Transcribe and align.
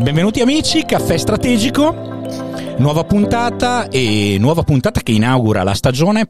Benvenuti 0.00 0.40
amici, 0.40 0.84
caffè 0.84 1.16
strategico. 1.16 1.92
Nuova 2.78 3.02
puntata 3.02 3.88
e 3.88 4.36
nuova 4.38 4.62
puntata 4.62 5.00
che 5.00 5.10
inaugura 5.10 5.64
la 5.64 5.74
stagione, 5.74 6.28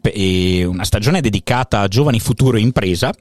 una 0.64 0.84
stagione 0.84 1.20
dedicata 1.20 1.80
a 1.80 1.88
giovani 1.88 2.18
futuro 2.18 2.56
impresa 2.56 3.12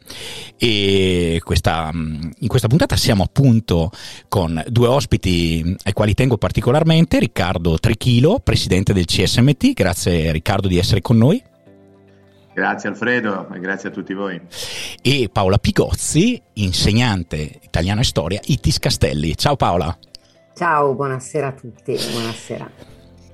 e 0.57 1.41
questa, 1.43 1.89
in 1.93 2.47
questa 2.47 2.69
puntata 2.69 2.95
siamo 2.95 3.23
appunto 3.23 3.91
con 4.29 4.63
due 4.69 4.87
ospiti 4.87 5.75
ai 5.83 5.91
quali 5.91 6.13
tengo 6.13 6.37
particolarmente, 6.37 7.19
Riccardo 7.19 7.77
Trichilo, 7.77 8.39
presidente 8.39 8.93
del 8.93 9.05
CSMT, 9.05 9.73
grazie 9.73 10.31
Riccardo 10.31 10.69
di 10.69 10.77
essere 10.77 11.01
con 11.01 11.17
noi. 11.17 11.43
Grazie 12.53 12.89
Alfredo 12.89 13.49
e 13.53 13.59
grazie 13.59 13.89
a 13.89 13.91
tutti 13.91 14.13
voi. 14.13 14.39
E 15.01 15.29
Paola 15.29 15.57
Pigozzi, 15.57 16.41
insegnante 16.53 17.59
italiano 17.61 17.99
e 17.99 18.05
storia, 18.05 18.39
ITIS 18.45 18.79
Castelli. 18.79 19.35
Ciao 19.35 19.57
Paola. 19.57 19.95
Ciao, 20.57 20.95
buonasera 20.95 21.49
a 21.49 21.51
tutti, 21.51 21.95
buonasera. 22.11 22.71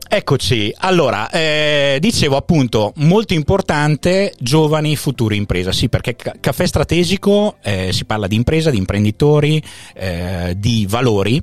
Eccoci, 0.10 0.76
allora, 0.80 1.30
eh, 1.30 1.98
dicevo 2.02 2.36
appunto, 2.36 2.92
molto 2.98 3.34
importante, 3.34 4.34
giovani, 4.38 4.98
futuri 4.98 5.38
impresa, 5.38 5.72
sì, 5.72 5.88
perché 5.88 6.18
ca- 6.18 6.36
caffè 6.38 6.66
strategico 6.66 7.56
eh, 7.64 7.94
si 7.94 8.04
parla 8.04 8.28
di 8.28 8.36
impresa, 8.36 8.70
di 8.72 8.78
imprenditori, 8.78 9.64
eh, 9.94 10.54
di 10.58 10.86
valori 10.86 11.42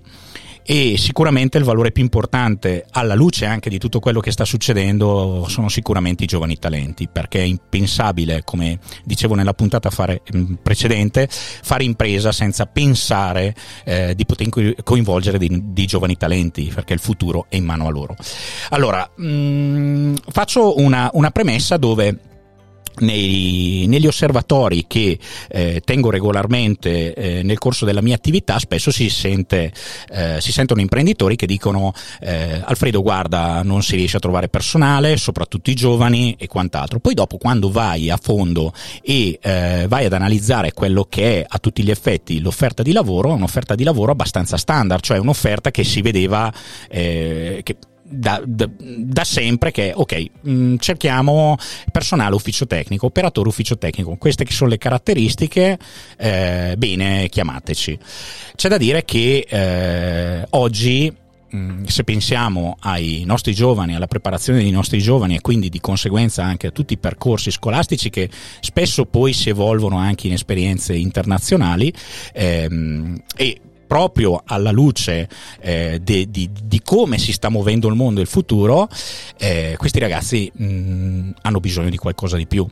e 0.65 0.97
sicuramente 0.97 1.59
il 1.59 1.65
valore 1.65 1.91
più 1.93 2.03
importante 2.03 2.85
alla 2.91 3.15
luce 3.15 3.47
anche 3.47 3.71
di 3.71 3.79
tutto 3.79 4.01
quello 4.01 4.21
che 4.21 4.31
sta 4.31 4.45
succedendo 4.45 5.47
sono 5.49 5.69
sicuramente 5.69 6.25
i 6.25 6.27
giovani 6.27 6.59
talenti 6.59 7.09
perché 7.09 7.41
è 7.41 7.45
impensabile 7.45 8.43
come 8.45 8.79
dicevo 9.05 9.35
nella 9.35 9.55
puntata 9.55 9.91
fare, 9.91 10.23
mm, 10.35 10.55
precedente 10.63 11.29
fare 11.31 11.85
impresa 11.85 12.33
senza 12.33 12.67
pensare 12.67 13.55
eh, 13.85 14.15
di 14.15 14.25
poter 14.27 14.75
coinvolgere 14.83 15.39
dei, 15.39 15.61
dei, 15.73 15.87
giovani 15.87 16.17
talenti 16.17 16.71
perché 16.75 16.93
il 16.93 17.01
futuro 17.01 17.47
è 17.49 17.57
in 17.57 17.65
mano 17.65 17.87
a 17.87 17.91
loro. 17.91 18.17
Allora 18.71 19.09
mh, 19.15 19.25
mm, 19.27 20.15
faccio 20.29 20.79
una, 20.79 21.11
una 21.13 21.31
premessa 21.31 21.77
dove 21.77 22.30
nei, 22.99 23.87
negli 23.89 24.07
osservatori 24.07 24.85
che 24.87 25.19
eh, 25.49 25.81
tengo 25.85 26.11
regolarmente 26.11 27.15
eh, 27.15 27.43
nel 27.43 27.59
corso 27.59 27.85
della 27.85 28.03
mia 28.03 28.15
attività 28.15 28.59
spesso 28.59 28.91
si, 28.91 29.09
sente, 29.09 29.73
eh, 30.11 30.39
si 30.41 30.53
sentono 30.53 30.81
imprenditori 30.81 31.37
che 31.37 31.47
dicono 31.47 31.93
eh, 32.21 32.61
Alfredo 32.65 33.03
guarda 33.03 33.63
non 33.63 33.83
si 33.83 33.97
riesce 33.97 34.17
a 34.17 34.21
trovare 34.21 34.49
personale 34.49 35.17
soprattutto 35.17 35.71
i 35.71 35.75
giovani 35.75 36.35
e 36.39 36.47
quant'altro 36.47 36.99
poi 36.99 37.15
dopo 37.15 37.39
quando 37.39 37.71
vai 37.71 38.11
a 38.11 38.19
fondo 38.21 38.73
e 39.03 39.39
eh, 39.41 39.87
vai 39.89 40.05
ad 40.05 40.13
analizzare 40.13 40.73
quello 40.73 41.05
che 41.05 41.41
è 41.41 41.47
a 41.49 41.59
tutti 41.59 41.83
gli 41.83 41.91
effetti 41.91 42.41
l'offerta 42.41 42.83
di 42.83 42.93
lavoro 42.93 43.31
è 43.31 43.35
un'offerta 43.35 43.75
di 43.75 43.85
lavoro 43.85 44.13
abbastanza 44.13 44.57
standard 44.57 45.03
cioè 45.03 45.19
un'offerta 45.19 45.71
che 45.71 45.85
si 45.85 46.03
vedeva 46.03 46.53
eh, 46.89 47.61
che 47.63 47.77
da, 48.11 48.43
da, 48.45 48.69
da, 48.77 49.25
sempre 49.25 49.71
che 49.71 49.93
ok 49.95 50.25
mh, 50.41 50.51
mm, 50.51 50.77
cerchiamo 50.79 51.57
personale 51.93 52.35
ufficio 52.35 52.67
tecnico 52.67 53.07
operatore 53.07 53.49
ufficio 53.49 53.79
tecnico. 53.79 54.17
Queste 54.17 54.45
che 54.45 54.53
sono 54.53 54.71
le 54.71 54.79
caratteristiche 54.79 55.79
eh, 56.17 56.75
bene 56.77 57.29
chiamateci. 57.29 57.99
C'è 58.57 58.69
da 58.69 58.77
dire 58.77 59.05
che 59.05 59.47
eh, 59.49 60.47
oggi 60.51 61.13
mm, 61.55 61.85
se 61.85 62.03
pensiamo 62.03 62.77
ai 62.81 63.23
nostri 63.25 63.55
giovani, 63.55 63.95
alla 63.95 64.09
preparazione 64.09 64.61
dei 64.61 64.73
nostri 64.73 64.99
giovani 64.99 65.37
e 65.37 65.41
quindi 65.41 65.69
di 65.69 65.81
conseguenza 65.81 66.43
anche 66.43 66.67
a 66.67 66.71
tutti 66.73 66.95
i 66.95 66.99
percorsi 66.99 67.53
scolastici 67.53 68.11
che 68.11 68.29
spesso 68.61 69.07
poi 69.07 69.33
si 69.33 69.51
evolvono 69.51 69.99
anche 69.99 70.27
in 70.27 70.33
esperienze 70.33 70.95
internazionali 70.95 71.93
ehm, 72.33 73.23
e 73.37 73.61
proprio 73.91 74.41
alla 74.47 74.71
luce 74.71 75.29
eh, 75.61 75.99
de, 76.01 76.31
di, 76.31 76.49
di, 76.63 76.81
come 76.81 77.19
si 77.19 77.33
sta 77.33 77.49
muovendo 77.49 77.89
il 77.89 77.97
mondo 77.97 78.21
e 78.21 78.23
il 78.23 78.29
futuro, 78.29 78.89
eh, 79.37 79.75
questi 79.77 79.99
ragazzi 79.99 80.49
mh, 80.55 81.31
hanno 81.43 81.59
bisogno 81.59 81.91
di 81.91 81.97
qualcosa 81.97 82.37
di 82.37 82.47
più. 82.47 82.65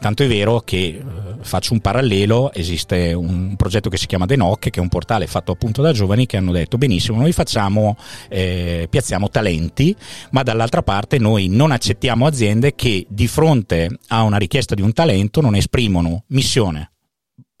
Tanto 0.00 0.24
è 0.24 0.26
vero 0.26 0.62
che 0.62 0.76
eh, 0.76 1.02
faccio 1.42 1.74
un 1.74 1.80
parallelo, 1.80 2.52
esiste 2.52 3.12
un 3.12 3.54
progetto 3.54 3.88
che 3.88 3.96
si 3.96 4.06
chiama 4.06 4.26
Denoc, 4.26 4.70
che 4.70 4.80
è 4.80 4.80
un 4.80 4.88
portale 4.88 5.28
fatto 5.28 5.52
appunto 5.52 5.80
da 5.80 5.92
giovani 5.92 6.26
che 6.26 6.38
hanno 6.38 6.50
detto 6.50 6.76
benissimo, 6.76 7.18
noi 7.18 7.30
facciamo, 7.30 7.96
eh, 8.28 8.88
piazziamo 8.90 9.28
talenti, 9.28 9.94
ma 10.32 10.42
dall'altra 10.42 10.82
parte 10.82 11.18
noi 11.18 11.46
non 11.46 11.70
accettiamo 11.70 12.26
aziende 12.26 12.74
che 12.74 13.06
di 13.08 13.28
fronte 13.28 13.96
a 14.08 14.22
una 14.22 14.38
richiesta 14.38 14.74
di 14.74 14.82
un 14.82 14.92
talento 14.92 15.40
non 15.40 15.54
esprimono 15.54 16.24
missione, 16.30 16.93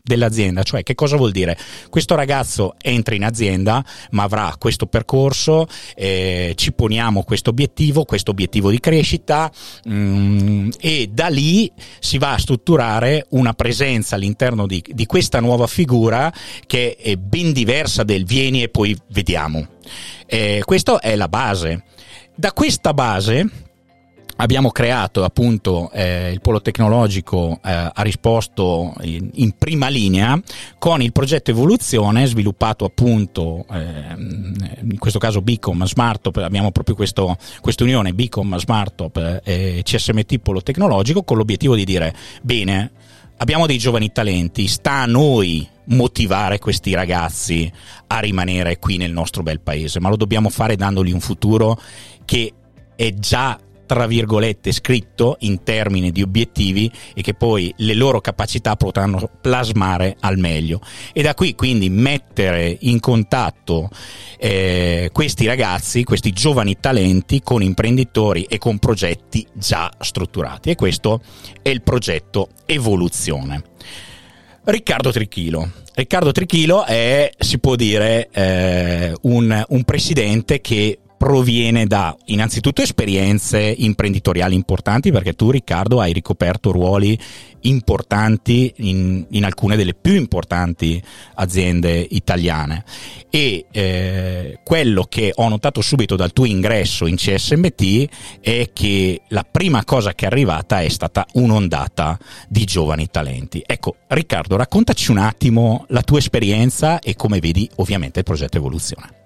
dell'azienda, 0.06 0.62
cioè 0.62 0.82
che 0.82 0.94
cosa 0.94 1.16
vuol 1.16 1.30
dire? 1.30 1.56
Questo 1.88 2.14
ragazzo 2.14 2.74
entra 2.82 3.14
in 3.14 3.24
azienda 3.24 3.82
ma 4.10 4.24
avrà 4.24 4.54
questo 4.58 4.84
percorso, 4.84 5.66
eh, 5.94 6.52
ci 6.56 6.72
poniamo 6.74 7.22
questo 7.22 7.48
obiettivo, 7.48 8.04
questo 8.04 8.30
obiettivo 8.30 8.68
di 8.68 8.80
crescita 8.80 9.50
mm, 9.88 10.72
e 10.78 11.08
da 11.10 11.28
lì 11.28 11.72
si 12.00 12.18
va 12.18 12.34
a 12.34 12.38
strutturare 12.38 13.24
una 13.30 13.54
presenza 13.54 14.16
all'interno 14.16 14.66
di, 14.66 14.84
di 14.86 15.06
questa 15.06 15.40
nuova 15.40 15.66
figura 15.66 16.30
che 16.66 16.96
è 16.96 17.16
ben 17.16 17.54
diversa 17.54 18.02
del 18.02 18.26
vieni 18.26 18.62
e 18.62 18.68
poi 18.68 18.94
vediamo. 19.08 19.66
Eh, 20.26 20.60
questa 20.66 21.00
è 21.00 21.16
la 21.16 21.28
base. 21.28 21.84
Da 22.34 22.52
questa 22.52 22.92
base 22.92 23.63
Abbiamo 24.36 24.70
creato 24.70 25.22
appunto 25.22 25.90
eh, 25.92 26.32
il 26.32 26.40
polo 26.40 26.60
tecnologico 26.60 27.60
eh, 27.64 27.70
ha 27.70 28.02
risposto 28.02 28.92
in, 29.02 29.30
in, 29.34 29.52
prima 29.56 29.88
linea 29.88 30.38
con 30.76 31.00
il 31.00 31.12
progetto 31.12 31.52
Evoluzione 31.52 32.26
sviluppato 32.26 32.84
appunto 32.84 33.64
eh, 33.70 34.14
in 34.16 34.98
questo 34.98 35.20
caso 35.20 35.40
Bicom 35.40 35.84
Smartop 35.84 36.38
abbiamo 36.38 36.72
proprio 36.72 36.96
questa 36.96 37.84
unione 37.84 38.12
Bicom 38.12 38.56
Smartop 38.56 39.40
e 39.44 39.82
CSMT 39.84 40.38
polo 40.38 40.62
tecnologico 40.62 41.22
con 41.22 41.36
l'obiettivo 41.36 41.76
di 41.76 41.84
dire 41.84 42.12
bene 42.42 42.90
abbiamo 43.36 43.66
dei 43.66 43.78
giovani 43.78 44.10
talenti 44.10 44.66
sta 44.66 45.02
a 45.02 45.06
noi 45.06 45.66
motivare 45.86 46.58
questi 46.58 46.92
ragazzi 46.92 47.70
a 48.08 48.18
rimanere 48.18 48.80
qui 48.80 48.96
nel 48.96 49.12
nostro 49.12 49.44
bel 49.44 49.60
paese 49.60 50.00
ma 50.00 50.08
lo 50.08 50.16
dobbiamo 50.16 50.48
fare 50.48 50.74
dandogli 50.74 51.12
un 51.12 51.20
futuro 51.20 51.80
che 52.24 52.52
è 52.96 53.12
già 53.14 53.58
tra 53.94 54.08
virgolette 54.08 54.72
scritto 54.72 55.36
in 55.40 55.62
termini 55.62 56.10
di 56.10 56.20
obiettivi 56.20 56.90
e 57.14 57.22
che 57.22 57.32
poi 57.32 57.72
le 57.76 57.94
loro 57.94 58.20
capacità 58.20 58.74
potranno 58.74 59.30
plasmare 59.40 60.16
al 60.18 60.36
meglio 60.36 60.80
e 61.12 61.22
da 61.22 61.32
qui 61.34 61.54
quindi 61.54 61.88
mettere 61.90 62.76
in 62.80 62.98
contatto 62.98 63.88
eh, 64.36 65.10
questi 65.12 65.46
ragazzi, 65.46 66.02
questi 66.02 66.32
giovani 66.32 66.76
talenti 66.80 67.40
con 67.40 67.62
imprenditori 67.62 68.42
e 68.42 68.58
con 68.58 68.80
progetti 68.80 69.46
già 69.52 69.88
strutturati 69.96 70.70
e 70.70 70.74
questo 70.74 71.20
è 71.62 71.68
il 71.68 71.82
progetto 71.82 72.48
Evoluzione. 72.66 73.62
Riccardo 74.64 75.12
Trichilo. 75.12 75.70
Riccardo 75.94 76.32
Trichilo 76.32 76.84
è, 76.84 77.30
si 77.38 77.60
può 77.60 77.76
dire, 77.76 78.28
eh, 78.32 79.14
un, 79.20 79.64
un 79.68 79.84
presidente 79.84 80.60
che 80.60 80.98
proviene 81.16 81.86
da 81.86 82.14
innanzitutto 82.26 82.82
esperienze 82.82 83.60
imprenditoriali 83.60 84.54
importanti 84.54 85.10
perché 85.10 85.34
tu 85.34 85.50
Riccardo 85.50 86.00
hai 86.00 86.12
ricoperto 86.12 86.70
ruoli 86.70 87.18
importanti 87.60 88.72
in, 88.76 89.24
in 89.30 89.44
alcune 89.44 89.76
delle 89.76 89.94
più 89.94 90.14
importanti 90.14 91.02
aziende 91.34 92.06
italiane 92.10 92.84
e 93.30 93.66
eh, 93.70 94.58
quello 94.62 95.06
che 95.08 95.32
ho 95.34 95.48
notato 95.48 95.80
subito 95.80 96.14
dal 96.14 96.32
tuo 96.32 96.44
ingresso 96.44 97.06
in 97.06 97.16
CSMT 97.16 98.08
è 98.40 98.70
che 98.72 99.22
la 99.28 99.46
prima 99.50 99.84
cosa 99.84 100.14
che 100.14 100.24
è 100.26 100.28
arrivata 100.28 100.82
è 100.82 100.88
stata 100.88 101.26
un'ondata 101.32 102.18
di 102.48 102.64
giovani 102.64 103.08
talenti. 103.10 103.62
Ecco 103.64 103.96
Riccardo 104.08 104.56
raccontaci 104.56 105.10
un 105.10 105.18
attimo 105.18 105.84
la 105.88 106.02
tua 106.02 106.18
esperienza 106.18 106.98
e 106.98 107.16
come 107.16 107.40
vedi 107.40 107.68
ovviamente 107.76 108.18
il 108.18 108.24
progetto 108.24 108.58
Evoluzione. 108.58 109.23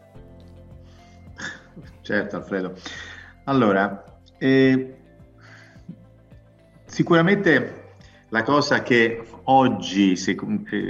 Certo, 2.08 2.36
Alfredo. 2.36 2.72
Allora, 3.44 4.02
eh, 4.38 4.94
sicuramente 6.86 7.96
la 8.30 8.42
cosa 8.42 8.80
che 8.82 9.26
oggi 9.42 10.14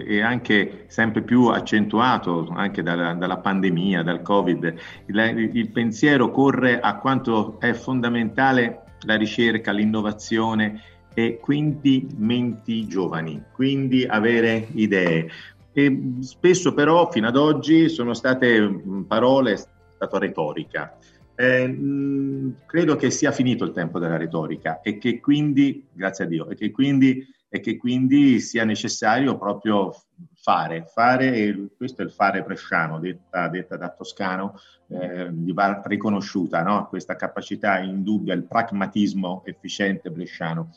è 0.06 0.20
anche 0.20 0.84
sempre 0.86 1.22
più 1.22 1.46
accentuato 1.46 2.46
anche 2.54 2.84
dalla, 2.84 3.14
dalla 3.14 3.38
pandemia, 3.38 4.04
dal 4.04 4.22
Covid, 4.22 4.74
il, 5.06 5.50
il, 5.54 5.70
pensiero 5.70 6.30
corre 6.30 6.78
a 6.78 6.94
quanto 6.98 7.58
è 7.58 7.72
fondamentale 7.72 8.82
la 9.00 9.16
ricerca, 9.16 9.72
l'innovazione 9.72 10.82
e 11.14 11.40
quindi 11.40 12.06
menti 12.16 12.86
giovani, 12.86 13.42
quindi 13.50 14.06
avere 14.06 14.68
idee. 14.74 15.28
E 15.72 16.00
spesso 16.20 16.74
però 16.74 17.10
fino 17.10 17.26
ad 17.26 17.36
oggi 17.36 17.88
sono 17.88 18.14
state 18.14 18.82
parole, 19.08 19.56
stata 19.98 20.18
retorica. 20.18 20.96
Eh, 21.34 21.66
mh, 21.66 22.62
credo 22.66 22.96
che 22.96 23.10
sia 23.10 23.32
finito 23.32 23.64
il 23.64 23.72
tempo 23.72 23.98
della 23.98 24.16
retorica 24.16 24.80
e 24.80 24.98
che 24.98 25.20
quindi, 25.20 25.86
grazie 25.92 26.24
a 26.24 26.28
Dio, 26.28 26.48
e 26.48 26.54
che 26.54 26.70
quindi, 26.70 27.26
e 27.48 27.60
che 27.60 27.76
quindi 27.76 28.38
sia 28.40 28.64
necessario 28.64 29.36
proprio 29.36 29.92
fare, 30.34 30.84
fare 30.92 31.70
questo 31.76 32.02
è 32.02 32.04
il 32.04 32.12
fare 32.12 32.42
bresciano, 32.42 33.00
detta, 33.00 33.48
detta 33.48 33.76
da 33.76 33.90
Toscano, 33.90 34.54
eh, 34.88 35.30
va 35.52 35.82
riconosciuta, 35.84 36.62
no? 36.62 36.86
questa 36.88 37.16
capacità 37.16 37.78
indubbia, 37.78 38.34
il 38.34 38.44
pragmatismo 38.44 39.42
efficiente 39.44 40.10
bresciano. 40.10 40.70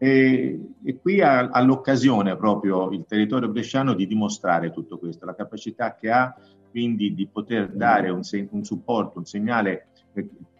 E, 0.00 0.60
e, 0.84 0.98
qui 1.00 1.20
ha 1.20 1.60
l'occasione 1.60 2.36
proprio 2.36 2.88
il 2.90 3.04
territorio 3.04 3.48
bresciano 3.48 3.94
di 3.94 4.06
dimostrare 4.06 4.70
tutto 4.70 4.96
questo, 4.96 5.26
la 5.26 5.34
capacità 5.34 5.96
che 5.96 6.08
ha 6.08 6.32
quindi 6.78 7.12
di 7.12 7.26
poter 7.26 7.72
dare 7.72 8.08
un, 8.08 8.20
un 8.50 8.64
supporto, 8.64 9.18
un 9.18 9.24
segnale 9.24 9.88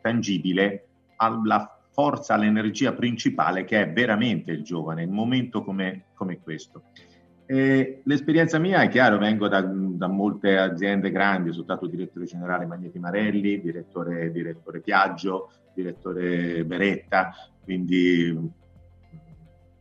tangibile 0.01 0.87
alla 1.15 1.79
forza, 1.93 2.35
all'energia 2.35 2.93
principale 2.93 3.65
che 3.65 3.83
è 3.83 3.93
veramente 3.93 4.51
il 4.51 4.65
giovane, 4.65 5.05
in 5.05 5.11
un 5.11 5.15
momento 5.15 5.63
come, 5.63 6.07
come 6.15 6.41
questo. 6.41 6.83
E 7.47 8.03
l'esperienza 8.03 8.59
mia 8.59 8.83
è 8.83 8.89
chiaro, 8.89 9.17
vengo 9.19 9.47
da, 9.47 9.61
da, 9.63 10.09
molte 10.09 10.59
aziende 10.59 11.13
grandi, 11.13 11.53
sono 11.53 11.63
stato 11.63 11.87
direttore 11.87 12.25
generale 12.25 12.67
Magneti 12.67 12.99
Marelli, 12.99 13.61
direttore, 13.61 14.33
direttore 14.33 14.81
Piaggio, 14.81 15.53
direttore 15.73 16.65
Beretta, 16.65 17.31
quindi 17.63 18.37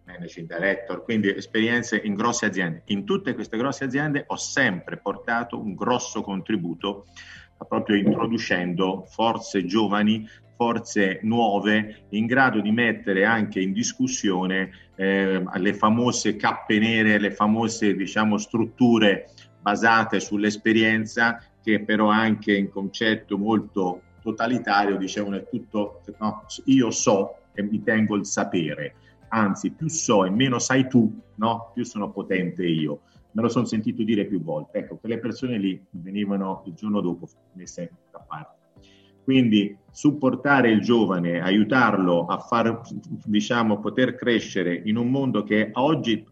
managing 0.08 0.48
director, 0.48 1.04
quindi 1.04 1.36
esperienze 1.36 2.02
in 2.04 2.16
grosse 2.16 2.46
aziende. 2.46 2.82
In 2.88 3.06
tutte 3.06 3.36
queste 3.36 3.58
grosse 3.58 3.84
aziende 3.84 4.24
ho 4.26 4.38
sempre 4.38 4.98
portato 4.98 5.60
un 5.60 5.76
grosso 5.76 6.22
contributo 6.22 7.06
proprio 7.68 7.98
introducendo 7.98 9.06
forze 9.08 9.66
giovani, 9.66 10.28
forze 10.56 11.20
nuove 11.24 12.06
in 12.10 12.26
grado 12.26 12.62
di 12.62 12.72
mettere 12.72 13.26
anche 13.26 13.60
in 13.60 13.74
discussione 13.74 14.72
eh, 14.96 15.44
le 15.54 15.74
famose 15.74 16.36
cappe 16.36 16.80
nere, 16.80 17.20
le 17.20 17.32
famose 17.32 17.96
diciamo, 17.96 18.38
strutture 18.38 19.30
basate 19.60 20.20
sull'esperienza 20.20 21.44
che 21.62 21.84
però 21.84 22.08
anche 22.08 22.56
in 22.56 22.70
concetto 22.70 23.38
molto 23.38 24.02
totalitario 24.22 24.98
dicevano 24.98 25.38
è 25.38 25.48
tutto 25.48 26.02
no, 26.20 26.46
io 26.66 26.92
so 26.92 27.40
e 27.54 27.62
mi 27.64 27.82
tengo 27.84 28.16
il 28.16 28.26
sapere 28.26 28.96
anzi 29.30 29.72
più 29.72 29.88
so 29.88 30.26
e 30.26 30.30
meno 30.30 30.60
sai 30.60 30.88
tu 30.88 31.22
no, 31.36 31.72
più 31.74 31.84
sono 31.84 32.12
potente 32.12 32.66
io 32.66 33.02
me 33.38 33.44
lo 33.44 33.50
sono 33.50 33.66
sentito 33.66 34.02
dire 34.02 34.26
più 34.26 34.42
volte. 34.42 34.80
Ecco, 34.80 34.96
quelle 34.98 35.20
persone 35.20 35.60
lì 35.60 35.80
venivano 35.92 36.64
il 36.66 36.74
giorno 36.74 37.02
dopo 37.02 37.30
messe 37.54 37.92
da 38.12 38.20
parte. 38.28 38.56
Quindi 39.24 39.78
supportare 39.92 40.72
il 40.72 40.82
giovane, 40.82 41.40
aiutarlo 41.40 42.26
a 42.26 42.40
far, 42.40 42.82
diciamo, 43.26 43.80
poter 43.80 44.16
crescere 44.16 44.82
in 44.86 44.98
un 44.98 45.12
mondo 45.12 45.44
che 45.44 45.70
oggi 45.74 46.26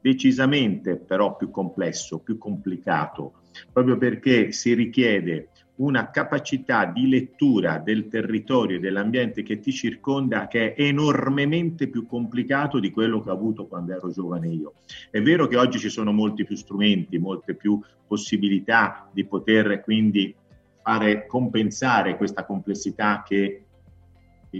decisamente 0.00 0.96
però 0.96 1.36
più 1.36 1.50
complesso, 1.50 2.18
più 2.18 2.36
complicato, 2.36 3.34
proprio 3.72 3.96
perché 3.96 4.52
si 4.52 4.74
richiede 4.74 5.50
una 5.76 6.10
capacità 6.10 6.84
di 6.84 7.08
lettura 7.08 7.78
del 7.78 8.08
territorio 8.08 8.76
e 8.76 8.80
dell'ambiente 8.80 9.42
che 9.42 9.58
ti 9.58 9.72
circonda 9.72 10.46
che 10.46 10.74
è 10.74 10.82
enormemente 10.82 11.88
più 11.88 12.06
complicato 12.06 12.78
di 12.78 12.90
quello 12.90 13.20
che 13.22 13.30
ho 13.30 13.32
avuto 13.32 13.66
quando 13.66 13.92
ero 13.92 14.10
giovane 14.10 14.48
io. 14.48 14.74
È 15.10 15.20
vero 15.22 15.46
che 15.46 15.56
oggi 15.56 15.78
ci 15.78 15.88
sono 15.88 16.12
molti 16.12 16.44
più 16.44 16.56
strumenti, 16.56 17.18
molte 17.18 17.54
più 17.54 17.80
possibilità 18.06 19.08
di 19.10 19.24
poter 19.24 19.80
quindi 19.80 20.34
fare 20.82 21.26
compensare 21.26 22.16
questa 22.16 22.44
complessità 22.44 23.22
che 23.26 23.62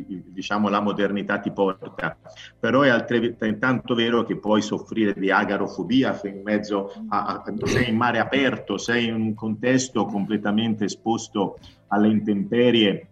diciamo 0.01 0.69
la 0.69 0.81
modernità 0.81 1.39
ti 1.39 1.51
porta, 1.51 2.17
però 2.59 2.83
è 2.83 2.89
altrettanto 2.89 3.95
vero 3.95 4.25
che 4.25 4.37
puoi 4.37 4.63
soffrire 4.63 5.13
di 5.15 5.31
agarofobia, 5.31 6.19
in 6.25 6.41
mezzo 6.43 6.93
a, 7.09 7.43
a, 7.45 7.55
sei 7.65 7.91
in 7.91 7.97
mare 7.97 8.19
aperto, 8.19 8.79
sei 8.79 9.07
in 9.07 9.15
un 9.15 9.35
contesto 9.35 10.07
completamente 10.07 10.85
esposto 10.85 11.59
alle 11.89 12.09
intemperie 12.09 13.09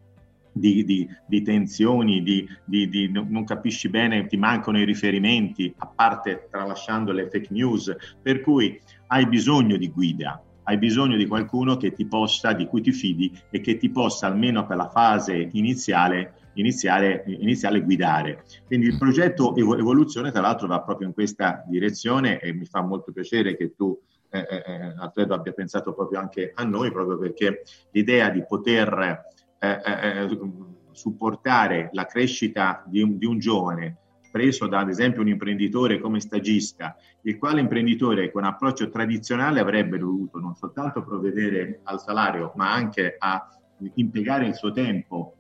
di, 0.53 0.85
di, 0.85 1.09
di, 1.27 1.43
tensioni, 1.43 2.23
di, 2.23 2.49
di, 2.65 3.11
non 3.11 3.45
capisci 3.45 3.89
bene, 3.89 4.27
ti 4.27 4.37
mancano 4.37 4.79
i 4.79 4.85
riferimenti, 4.85 5.73
a 5.79 5.87
parte 5.87 6.49
tralasciando 6.51 7.13
le 7.13 7.29
fake 7.29 7.49
news, 7.51 7.95
per 8.21 8.41
cui 8.41 8.81
hai 9.09 9.27
bisogno 9.27 9.77
di 9.77 9.91
guida, 9.91 10.43
hai 10.65 10.79
bisogno 10.79 11.17
di 11.17 11.27
qualcuno 11.27 11.77
che 11.77 11.93
ti 11.93 12.07
possa, 12.07 12.53
di 12.53 12.67
cui 12.67 12.81
ti 12.81 12.93
fidi 12.93 13.33
e 13.51 13.61
che 13.61 13.77
ti 13.77 13.91
possa 13.91 14.27
almeno 14.27 14.67
per 14.67 14.77
la 14.77 14.89
fase 14.89 15.49
iniziale 15.53 16.35
iniziare, 16.55 17.25
iniziare 17.27 17.79
a 17.79 17.81
guidare. 17.81 18.45
Quindi 18.67 18.87
il 18.87 18.99
progetto 18.99 19.55
Evoluzione 19.57 20.31
tra 20.31 20.41
l'altro 20.41 20.67
va 20.67 20.83
proprio 20.83 21.09
in 21.09 21.15
questa 21.15 21.65
direzione 21.67 22.39
e 22.41 22.53
mi 22.53 22.65
fa 22.65 22.83
molto 22.83 23.13
piacere 23.13 23.57
che 23.57 23.75
tu 23.75 23.99
eh, 24.31 24.47
eh, 24.49 24.63
eh, 24.65 24.95
Alfredo 24.99 25.35
abbia 25.35 25.53
pensato 25.53 25.93
proprio 25.93 26.21
anche 26.21 26.53
a 26.55 26.65
noi, 26.65 26.93
proprio 26.93 27.19
perché 27.19 27.63
l'idea 27.91 28.31
di 28.31 28.45
poter 28.47 29.25
eh, 29.59 29.69
eh, 29.69 30.23
eh 30.25 30.39
supportare 30.93 31.89
la 31.93 32.05
crescita 32.05 32.83
di 32.87 33.01
un, 33.01 33.17
di 33.17 33.25
un 33.25 33.39
giovane 33.39 33.97
preso 34.31 34.67
da 34.67 34.81
ad 34.81 34.89
esempio 34.89 35.23
un 35.23 35.29
imprenditore 35.29 35.99
come 35.99 36.21
stagista, 36.21 36.97
il 37.23 37.39
quale 37.39 37.61
imprenditore 37.61 38.31
con 38.31 38.45
approccio 38.45 38.89
tradizionale 38.89 39.61
avrebbe 39.61 39.99
dovuto 39.99 40.39
non 40.39 40.55
soltanto 40.55 41.03
provvedere 41.03 41.81
al 41.85 42.01
salario, 42.01 42.53
ma 42.55 42.73
anche 42.73 43.17
a 43.19 43.49
impiegare 43.95 44.47
il 44.47 44.55
suo 44.55 44.73
tempo 44.73 45.37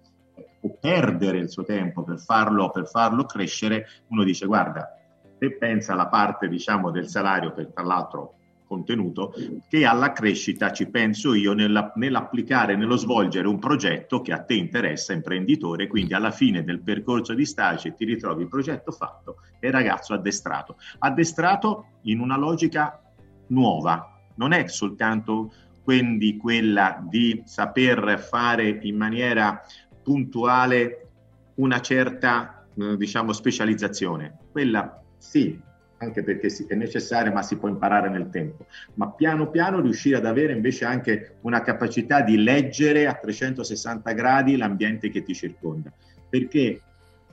o 0.61 0.77
perdere 0.81 1.39
il 1.39 1.51
suo 1.51 1.65
tempo 1.65 2.03
per 2.03 2.19
farlo, 2.19 2.71
per 2.71 2.89
farlo 2.89 3.25
crescere, 3.25 3.87
uno 4.09 4.25
dice 4.25 4.47
guarda, 4.47 4.97
se 5.39 5.57
pensa 5.57 5.95
alla 5.95 6.09
parte 6.09 6.49
diciamo 6.49 6.91
del 6.91 7.09
salario, 7.09 7.53
che 7.53 7.73
tra 7.73 7.83
l'altro 7.83 8.35
contenuto, 8.71 9.35
che 9.69 9.85
alla 9.85 10.13
crescita 10.13 10.71
ci 10.71 10.89
penso 10.89 11.35
io 11.35 11.55
nella, 11.55 11.91
nell'applicare, 11.97 12.77
nello 12.77 12.95
svolgere 12.95 13.49
un 13.49 13.59
progetto 13.59 14.21
che 14.21 14.33
a 14.33 14.45
te 14.45 14.55
interessa, 14.55 15.13
imprenditore, 15.13 15.89
quindi 15.89 16.15
alla 16.15 16.31
fine 16.31 16.63
del 16.63 16.81
percorso 16.81 17.35
di 17.35 17.45
stage 17.45 17.95
ti 17.95 18.05
ritrovi 18.05 18.43
il 18.43 18.49
progetto 18.49 18.93
fatto 18.93 19.39
e 19.59 19.67
il 19.67 19.73
ragazzo 19.73 20.15
addestrato. 20.15 20.77
Addestrato 20.99 21.87
in 22.03 22.21
una 22.21 22.37
logica 22.37 23.03
nuova, 23.49 24.21
non 24.37 24.53
è 24.53 24.69
soltanto 24.69 25.53
quindi 25.83 26.37
quella 26.37 27.03
di 27.05 27.43
saper 27.47 28.21
fare 28.21 28.69
in 28.83 28.97
maniera 28.97 29.61
puntuale 30.03 31.09
una 31.55 31.81
certa 31.81 32.67
eh, 32.75 32.97
diciamo 32.97 33.33
specializzazione. 33.33 34.39
Quella 34.51 35.03
sì, 35.17 35.59
anche 35.99 36.23
perché 36.23 36.49
è 36.67 36.75
necessaria, 36.75 37.31
ma 37.31 37.43
si 37.43 37.57
può 37.57 37.69
imparare 37.69 38.09
nel 38.09 38.31
tempo. 38.31 38.67
Ma 38.95 39.11
piano 39.11 39.51
piano 39.51 39.81
riuscire 39.81 40.17
ad 40.17 40.27
avere 40.27 40.53
invece 40.53 40.85
anche 40.85 41.37
una 41.43 41.63
capacità 41.63 42.23
di 42.23 42.43
leggere 42.43 43.07
a 43.07 43.15
360 43.15 44.13
gradi 44.13 44.57
l'ambiente 44.57 45.11
che 45.11 45.23
ti 45.23 45.35
circonda. 45.35 45.93
Perché 46.29 46.81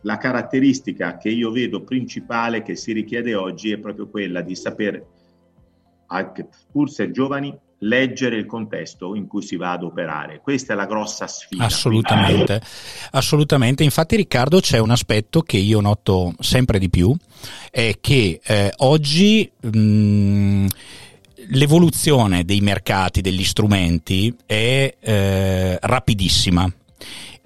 la 0.02 0.18
caratteristica 0.18 1.18
che 1.18 1.30
io 1.30 1.52
vedo 1.52 1.84
principale 1.84 2.62
che 2.62 2.76
si 2.76 2.92
richiede 2.92 3.36
oggi 3.36 3.72
è 3.72 3.78
proprio 3.78 4.08
quella 4.08 4.42
di 4.42 4.56
saper, 4.56 5.06
pur 6.72 6.90
se 6.90 7.12
giovani, 7.12 7.58
leggere 7.80 8.38
il 8.38 8.46
contesto 8.46 9.16
in 9.16 9.28
cui 9.28 9.42
si 9.42 9.56
va 9.56 9.74
ad 9.74 9.84
operare. 9.84 10.40
Questa 10.42 10.74
è 10.74 10.76
la 10.76 10.86
grossa 10.86 11.28
sfida. 11.28 11.66
Assolutamente, 11.66 12.62
assolutamente. 13.12 13.84
Infatti 13.84 14.16
Riccardo 14.16 14.60
c'è 14.60 14.80
un 14.80 14.92
aspetto 14.92 15.42
che 15.42 15.58
io 15.58 15.80
noto 15.80 16.34
sempre 16.40 16.80
di 16.80 16.90
più, 16.90 17.16
è 17.70 17.98
che 18.02 18.40
eh, 18.44 18.74
oggi 18.78 19.50
mh, 19.60 20.66
l'evoluzione 21.50 22.44
dei 22.44 22.62
mercati, 22.62 23.22
degli 23.22 23.44
strumenti 23.44 24.36
è 24.46 24.96
eh, 25.00 25.78
rapidissima 25.82 26.72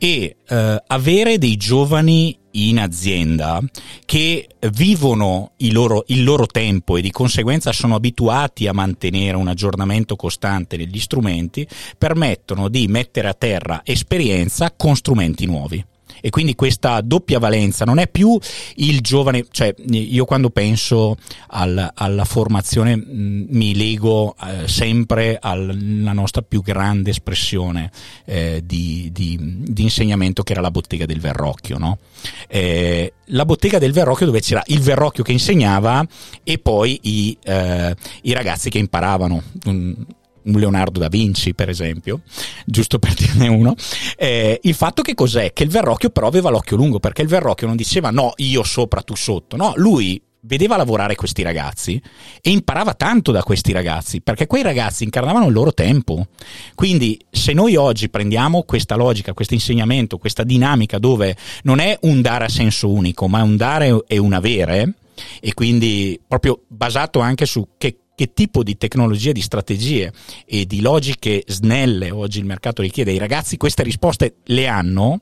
e 0.03 0.37
eh, 0.47 0.83
avere 0.87 1.37
dei 1.37 1.57
giovani 1.57 2.35
in 2.53 2.79
azienda 2.79 3.61
che 4.03 4.49
vivono 4.71 5.51
il 5.57 5.73
loro, 5.73 6.05
il 6.07 6.23
loro, 6.23 6.47
tempo 6.47 6.97
e 6.97 7.01
di 7.01 7.11
conseguenza 7.11 7.71
sono 7.71 7.93
abituati 7.93 8.65
a 8.65 8.73
mantenere 8.73 9.37
un 9.37 9.47
aggiornamento 9.47 10.15
costante 10.15 10.75
degli 10.75 10.99
strumenti 10.99 11.67
permettono 11.99 12.67
di 12.67 12.87
mettere 12.87 13.27
a 13.27 13.35
terra 13.35 13.81
esperienza 13.83 14.73
con 14.75 14.95
strumenti 14.95 15.45
nuovi 15.45 15.85
e 16.21 16.29
quindi 16.29 16.55
questa 16.55 17.01
doppia 17.01 17.39
valenza 17.39 17.85
non 17.85 17.97
è 17.97 18.07
più 18.07 18.37
il 18.75 19.01
giovane, 19.01 19.45
cioè 19.51 19.73
io 19.89 20.25
quando 20.25 20.49
penso 20.49 21.17
al, 21.47 21.91
alla 21.93 22.25
formazione 22.25 22.95
mi 22.95 23.75
lego 23.75 24.35
eh, 24.41 24.67
sempre 24.67 25.37
alla 25.41 26.13
nostra 26.13 26.41
più 26.41 26.61
grande 26.61 27.09
espressione 27.09 27.91
eh, 28.25 28.61
di, 28.63 29.09
di, 29.11 29.37
di, 29.39 29.81
insegnamento 29.81 30.43
che 30.43 30.53
era 30.53 30.61
la 30.61 30.71
bottega 30.71 31.05
del 31.05 31.19
Verrocchio, 31.19 31.77
no? 31.77 31.97
eh, 32.47 33.13
la 33.25 33.45
bottega 33.45 33.79
del 33.79 33.91
Verrocchio 33.91 34.25
dove 34.25 34.41
c'era 34.41 34.61
il 34.67 34.79
Verrocchio 34.79 35.23
che 35.23 35.31
insegnava 35.31 36.05
e 36.43 36.57
poi 36.57 36.99
i, 37.03 37.37
eh, 37.43 37.95
i 38.23 38.33
ragazzi 38.33 38.69
che 38.69 38.77
imparavano. 38.77 39.41
Mm, 39.69 39.93
un 40.43 40.59
Leonardo 40.59 40.99
da 40.99 41.07
Vinci, 41.07 41.53
per 41.53 41.69
esempio, 41.69 42.21
giusto 42.65 42.99
per 42.99 43.13
dirne 43.13 43.47
uno, 43.47 43.75
eh, 44.17 44.59
il 44.63 44.73
fatto 44.73 45.01
che 45.01 45.13
cos'è? 45.13 45.53
Che 45.53 45.63
il 45.63 45.69
Verrocchio 45.69 46.09
però 46.09 46.27
aveva 46.27 46.49
l'occhio 46.49 46.77
lungo, 46.77 46.99
perché 46.99 47.21
il 47.21 47.27
Verrocchio 47.27 47.67
non 47.67 47.75
diceva 47.75 48.09
no, 48.09 48.33
io 48.37 48.63
sopra, 48.63 49.01
tu 49.01 49.15
sotto, 49.15 49.55
no, 49.55 49.73
lui 49.75 50.21
vedeva 50.43 50.75
lavorare 50.75 51.15
questi 51.15 51.43
ragazzi 51.43 52.01
e 52.41 52.49
imparava 52.49 52.93
tanto 52.93 53.31
da 53.31 53.43
questi 53.43 53.71
ragazzi, 53.71 54.21
perché 54.21 54.47
quei 54.47 54.63
ragazzi 54.63 55.03
incarnavano 55.03 55.47
il 55.47 55.53
loro 55.53 55.73
tempo. 55.73 56.27
Quindi 56.75 57.19
se 57.29 57.53
noi 57.53 57.75
oggi 57.75 58.09
prendiamo 58.09 58.63
questa 58.63 58.95
logica, 58.95 59.33
questo 59.33 59.53
insegnamento, 59.53 60.17
questa 60.17 60.43
dinamica 60.43 60.97
dove 60.97 61.35
non 61.63 61.79
è 61.79 61.97
un 62.01 62.21
dare 62.21 62.45
a 62.45 62.49
senso 62.49 62.89
unico, 62.89 63.27
ma 63.27 63.39
è 63.39 63.43
un 63.43 63.55
dare 63.55 64.03
e 64.07 64.17
un 64.17 64.33
avere, 64.33 64.95
e 65.39 65.53
quindi 65.53 66.19
proprio 66.27 66.61
basato 66.67 67.19
anche 67.19 67.45
su 67.45 67.67
che 67.77 67.97
che 68.21 68.33
tipo 68.33 68.61
di 68.61 68.77
tecnologia, 68.77 69.31
di 69.31 69.41
strategie 69.41 70.13
e 70.45 70.67
di 70.67 70.79
logiche 70.81 71.43
snelle 71.47 72.11
oggi 72.11 72.37
il 72.37 72.45
mercato 72.45 72.83
richiede. 72.83 73.11
I 73.11 73.17
ragazzi 73.17 73.57
queste 73.57 73.81
risposte 73.81 74.35
le 74.43 74.67
hanno, 74.67 75.21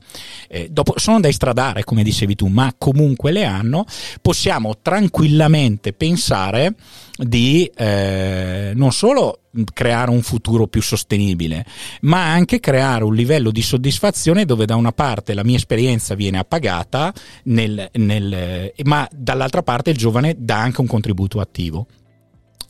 eh, 0.50 0.68
dopo, 0.70 0.96
sono 0.98 1.22
da 1.22 1.30
estradare 1.30 1.86
come 1.86 2.04
dicevi 2.04 2.36
tu, 2.36 2.48
ma 2.48 2.74
comunque 2.78 3.32
le 3.32 3.46
hanno, 3.46 3.86
possiamo 4.22 4.80
tranquillamente 4.82 5.94
pensare 5.94 6.76
di 7.16 7.72
eh, 7.74 8.74
non 8.76 8.92
solo 8.92 9.44
creare 9.74 10.12
un 10.12 10.22
futuro 10.22 10.68
più 10.68 10.82
sostenibile, 10.82 11.66
ma 12.02 12.34
anche 12.34 12.60
creare 12.60 13.06
un 13.06 13.16
livello 13.16 13.50
di 13.50 13.62
soddisfazione 13.62 14.44
dove 14.44 14.66
da 14.66 14.76
una 14.76 14.92
parte 14.92 15.34
la 15.34 15.46
mia 15.46 15.56
esperienza 15.56 16.16
viene 16.16 16.38
appagata, 16.38 17.14
nel, 17.44 17.90
nel, 17.94 18.74
ma 18.84 19.08
dall'altra 19.10 19.64
parte 19.64 19.92
il 19.92 19.98
giovane 19.98 20.36
dà 20.38 20.60
anche 20.60 20.82
un 20.82 20.88
contributo 20.88 21.40
attivo. 21.40 21.88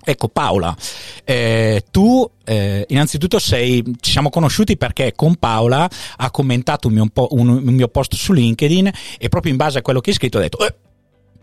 Ecco 0.10 0.28
Paola, 0.28 0.76
eh, 1.24 1.84
tu 1.92 2.28
eh, 2.44 2.84
innanzitutto 2.90 3.38
sei, 3.38 3.84
ci 4.00 4.10
siamo 4.10 4.32
conosciuti 4.32 4.76
perché 4.76 5.14
con 5.16 5.36
Paola 5.36 5.88
ha 6.18 6.32
commentato 6.32 6.88
un 6.88 6.96
mio, 6.96 7.08
un, 7.30 7.48
un 7.48 7.74
mio, 7.76 7.88
post 7.90 8.16
su 8.16 8.34
LinkedIn 8.34 8.92
e 9.20 9.30
proprio 9.30 9.52
in 9.52 9.58
base 9.60 9.78
a 9.78 9.82
quello 9.84 10.00
che 10.00 10.10
hai 10.10 10.16
scritto 10.16 10.40
ha 10.40 10.42
detto 10.42 10.66
eh, 10.66 10.74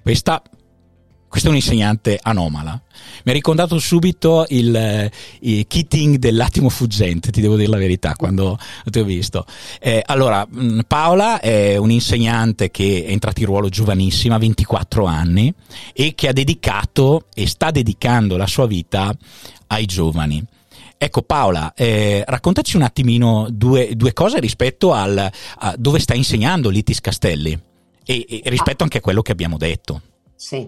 questa 0.02 0.42
questo 1.28 1.48
è 1.48 1.50
un 1.50 1.56
insegnante 1.56 2.18
anomala. 2.22 2.80
Mi 3.24 3.32
ha 3.32 3.34
ricordato 3.34 3.78
subito 3.78 4.46
il, 4.48 4.74
eh, 4.74 5.10
il 5.40 5.66
kitting 5.66 6.16
dell'attimo 6.16 6.68
fuggente, 6.68 7.30
ti 7.30 7.40
devo 7.40 7.56
dire 7.56 7.68
la 7.68 7.76
verità, 7.76 8.14
quando 8.14 8.58
ti 8.84 8.98
ho 9.00 9.04
visto. 9.04 9.44
Eh, 9.80 10.02
allora, 10.06 10.46
mm, 10.46 10.80
Paola 10.86 11.40
è 11.40 11.76
un 11.76 11.90
insegnante 11.90 12.70
che 12.70 13.04
è 13.06 13.10
entrato 13.10 13.40
in 13.40 13.46
ruolo 13.46 13.68
giovanissima, 13.68 14.38
24 14.38 15.04
anni, 15.04 15.52
e 15.92 16.14
che 16.14 16.28
ha 16.28 16.32
dedicato 16.32 17.26
e 17.34 17.46
sta 17.46 17.70
dedicando 17.70 18.36
la 18.36 18.46
sua 18.46 18.66
vita 18.66 19.14
ai 19.68 19.86
giovani. 19.86 20.44
Ecco 20.98 21.22
Paola, 21.22 21.74
eh, 21.74 22.24
raccontaci 22.26 22.76
un 22.76 22.82
attimino 22.82 23.48
due, 23.50 23.94
due 23.94 24.14
cose 24.14 24.40
rispetto 24.40 24.94
al, 24.94 25.30
a 25.58 25.74
dove 25.76 25.98
sta 25.98 26.14
insegnando 26.14 26.70
Litis 26.70 27.00
Castelli 27.02 27.58
e, 28.02 28.26
e 28.28 28.42
rispetto 28.44 28.82
anche 28.82 28.98
a 28.98 29.00
quello 29.02 29.20
che 29.20 29.32
abbiamo 29.32 29.58
detto. 29.58 30.00
Sì. 30.36 30.66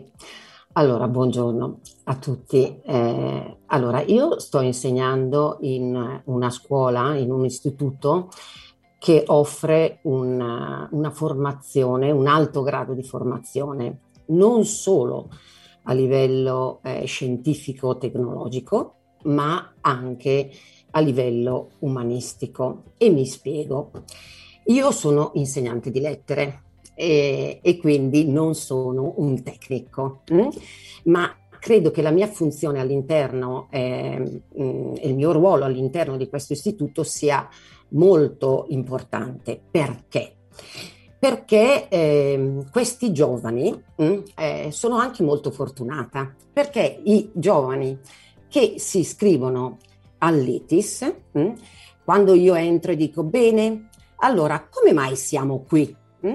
Allora, 0.72 1.08
buongiorno 1.08 1.80
a 2.04 2.16
tutti. 2.16 2.80
Eh, 2.84 3.56
allora, 3.66 4.02
io 4.02 4.38
sto 4.38 4.60
insegnando 4.60 5.56
in 5.62 6.22
una 6.24 6.50
scuola, 6.50 7.16
in 7.16 7.32
un 7.32 7.44
istituto 7.44 8.28
che 8.98 9.24
offre 9.26 9.98
una, 10.02 10.88
una 10.92 11.10
formazione, 11.10 12.10
un 12.10 12.26
alto 12.28 12.62
grado 12.62 12.92
di 12.92 13.02
formazione, 13.02 14.00
non 14.26 14.64
solo 14.64 15.30
a 15.84 15.92
livello 15.94 16.80
eh, 16.82 17.06
scientifico-tecnologico, 17.06 18.94
ma 19.24 19.74
anche 19.80 20.50
a 20.90 21.00
livello 21.00 21.70
umanistico. 21.80 22.92
E 22.98 23.10
mi 23.10 23.26
spiego. 23.26 23.90
Io 24.66 24.90
sono 24.92 25.30
insegnante 25.34 25.90
di 25.90 26.00
lettere, 26.00 26.62
e, 26.98 27.60
e 27.62 27.76
quindi 27.76 28.28
non 28.28 28.56
sono 28.56 29.14
un 29.18 29.40
tecnico, 29.44 30.22
mh? 30.30 30.34
Mm? 30.34 30.48
ma 31.04 31.32
credo 31.60 31.90
che 31.90 32.02
la 32.02 32.10
mia 32.10 32.26
funzione 32.26 32.80
all'interno 32.80 33.68
eh, 33.70 34.18
mh, 34.18 34.62
mm, 34.62 34.94
il 35.02 35.14
mio 35.14 35.32
ruolo 35.32 35.64
all'interno 35.64 36.16
di 36.16 36.28
questo 36.28 36.54
istituto 36.54 37.04
sia 37.04 37.48
molto 37.90 38.66
importante. 38.70 39.60
Perché? 39.70 40.34
Perché 41.18 41.88
eh, 41.88 42.64
questi 42.70 43.12
giovani 43.12 43.70
mh, 43.96 44.04
mm, 44.04 44.18
eh, 44.36 44.68
sono 44.72 44.96
anche 44.96 45.22
molto 45.22 45.50
fortunata, 45.52 46.34
perché 46.52 47.00
i 47.04 47.30
giovani 47.32 47.98
che 48.48 48.74
si 48.78 49.00
iscrivono 49.00 49.78
all'ITIS, 50.18 51.14
mh, 51.32 51.52
quando 52.04 52.34
io 52.34 52.54
entro 52.54 52.92
e 52.92 52.96
dico 52.96 53.22
bene, 53.22 53.88
allora 54.16 54.66
come 54.68 54.92
mai 54.92 55.14
siamo 55.16 55.62
qui? 55.62 55.94
Mh? 56.20 56.34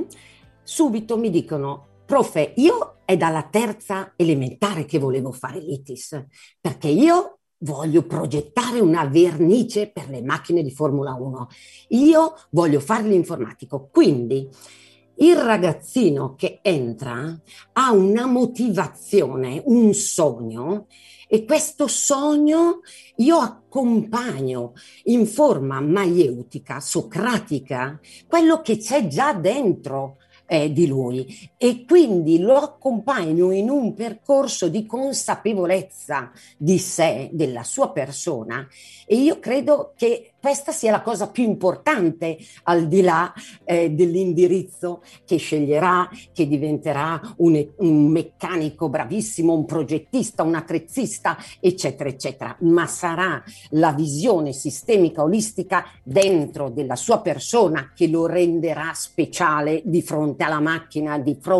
Subito 0.63 1.17
mi 1.17 1.29
dicono, 1.29 2.01
profe, 2.05 2.53
io 2.57 2.97
è 3.05 3.17
dalla 3.17 3.43
terza 3.43 4.13
elementare 4.15 4.85
che 4.85 4.99
volevo 4.99 5.31
fare 5.31 5.59
l'ITIS, 5.59 6.25
perché 6.59 6.87
io 6.87 7.39
voglio 7.59 8.03
progettare 8.03 8.79
una 8.79 9.05
vernice 9.05 9.89
per 9.89 10.09
le 10.09 10.21
macchine 10.21 10.63
di 10.63 10.71
Formula 10.71 11.13
1, 11.13 11.47
io 11.89 12.35
voglio 12.51 12.79
fare 12.79 13.07
l'informatico, 13.07 13.89
quindi 13.91 14.49
il 15.17 15.35
ragazzino 15.35 16.35
che 16.35 16.59
entra 16.61 17.39
ha 17.73 17.91
una 17.91 18.25
motivazione, 18.25 19.61
un 19.65 19.93
sogno 19.93 20.87
e 21.27 21.45
questo 21.45 21.87
sogno 21.87 22.81
io 23.17 23.37
accompagno 23.37 24.73
in 25.05 25.25
forma 25.25 25.79
maieutica, 25.79 26.79
socratica, 26.79 27.99
quello 28.27 28.61
che 28.61 28.77
c'è 28.77 29.07
già 29.07 29.33
dentro 29.33 30.17
di 30.71 30.87
lui 30.87 31.49
e 31.63 31.85
quindi 31.87 32.39
lo 32.39 32.57
accompagno 32.57 33.49
in 33.51 33.69
un 33.69 33.93
percorso 33.93 34.67
di 34.67 34.85
consapevolezza 34.85 36.29
di 36.57 36.77
sé, 36.77 37.29
della 37.31 37.63
sua 37.63 37.93
persona. 37.93 38.67
E 39.05 39.15
io 39.15 39.39
credo 39.39 39.93
che 39.95 40.33
questa 40.41 40.73
sia 40.73 40.91
la 40.91 41.01
cosa 41.01 41.29
più 41.29 41.45
importante 41.45 42.37
al 42.63 42.89
di 42.89 43.01
là 43.01 43.33
eh, 43.63 43.91
dell'indirizzo 43.91 45.03
che 45.25 45.37
sceglierà, 45.37 46.09
che 46.33 46.47
diventerà 46.47 47.21
un, 47.37 47.65
un, 47.77 48.07
meccanico 48.07 48.89
bravissimo, 48.89 49.53
un 49.53 49.63
progettista, 49.63 50.43
un 50.43 50.55
attrezzista, 50.55 51.37
eccetera, 51.61 52.09
eccetera, 52.09 52.57
ma 52.59 52.85
sarà 52.87 53.41
la 53.69 53.93
visione 53.93 54.51
sistemica 54.51 55.23
olistica 55.23 55.85
dentro 56.03 56.69
della 56.69 56.97
sua 56.97 57.21
persona 57.21 57.93
che 57.95 58.09
lo 58.09 58.25
renderà 58.25 58.91
speciale 58.93 59.81
di 59.85 60.01
fronte 60.01 60.43
alla 60.43 60.59
macchina, 60.59 61.17
di 61.19 61.37
fronte 61.39 61.51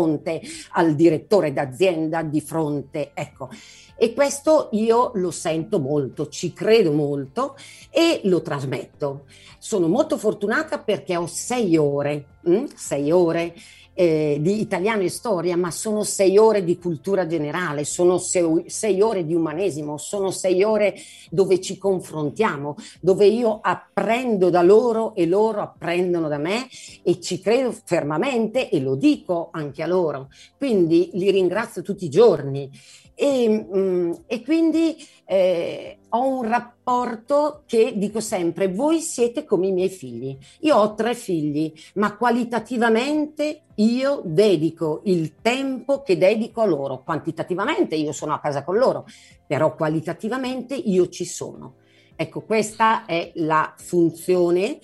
al 0.72 0.94
direttore 0.94 1.52
d'azienda, 1.52 2.22
di 2.22 2.40
fronte, 2.40 3.10
ecco. 3.14 3.48
E 3.96 4.12
questo 4.12 4.70
io 4.72 5.12
lo 5.14 5.30
sento 5.30 5.78
molto, 5.78 6.28
ci 6.28 6.52
credo 6.52 6.92
molto 6.92 7.56
e 7.90 8.20
lo 8.24 8.42
trasmetto. 8.42 9.26
Sono 9.58 9.86
molto 9.86 10.18
fortunata 10.18 10.78
perché 10.78 11.16
ho 11.16 11.26
sei 11.26 11.76
ore, 11.76 12.26
mh? 12.40 12.54
Mm, 12.54 12.64
sei 12.74 13.12
ore 13.12 13.54
eh, 13.94 14.38
di 14.40 14.60
italiano 14.60 15.02
e 15.02 15.08
storia, 15.08 15.56
ma 15.56 15.70
sono 15.70 16.02
sei 16.02 16.36
ore 16.36 16.64
di 16.64 16.78
cultura 16.78 17.26
generale, 17.26 17.84
sono 17.84 18.18
sei, 18.18 18.64
sei, 18.66 19.00
ore 19.00 19.24
di 19.24 19.34
umanesimo, 19.34 19.96
sono 19.96 20.30
sei 20.30 20.62
ore 20.62 20.96
dove 21.30 21.60
ci 21.60 21.78
confrontiamo, 21.78 22.76
dove 23.00 23.26
io 23.26 23.60
apprendo 23.62 24.50
da 24.50 24.62
loro 24.62 25.14
e 25.14 25.26
loro 25.26 25.60
apprendono 25.60 26.28
da 26.28 26.38
me 26.38 26.66
e 27.02 27.20
ci 27.20 27.40
credo 27.40 27.74
fermamente 27.84 28.68
e 28.68 28.80
lo 28.80 28.96
dico 28.96 29.48
anche 29.52 29.82
a 29.82 29.86
loro. 29.86 30.28
Quindi 30.56 31.10
li 31.14 31.30
ringrazio 31.30 31.82
tutti 31.82 32.04
i 32.04 32.10
giorni. 32.10 32.70
E, 33.14 33.48
mm, 33.48 34.12
e 34.26 34.42
quindi 34.42 34.96
eh, 35.24 35.98
ho 36.08 36.26
un 36.26 36.42
rapporto 36.42 37.62
che 37.66 37.92
dico 37.96 38.20
sempre, 38.20 38.68
voi 38.68 39.00
siete 39.00 39.44
come 39.44 39.68
i 39.68 39.72
miei 39.72 39.88
figli. 39.88 40.36
Io 40.60 40.76
ho 40.76 40.94
tre 40.94 41.14
figli, 41.14 41.72
ma 41.94 42.16
qualitativamente 42.16 43.62
io 43.76 44.20
dedico 44.24 45.00
il 45.04 45.40
tempo 45.40 46.02
che 46.02 46.18
dedico 46.18 46.60
a 46.60 46.66
loro. 46.66 47.02
Quantitativamente 47.02 47.94
io 47.94 48.12
sono 48.12 48.34
a 48.34 48.40
casa 48.40 48.64
con 48.64 48.76
loro, 48.76 49.06
però 49.46 49.74
qualitativamente 49.74 50.74
io 50.74 51.08
ci 51.08 51.24
sono. 51.24 51.76
Ecco, 52.16 52.42
questa 52.42 53.06
è 53.06 53.32
la 53.34 53.74
funzione 53.76 54.78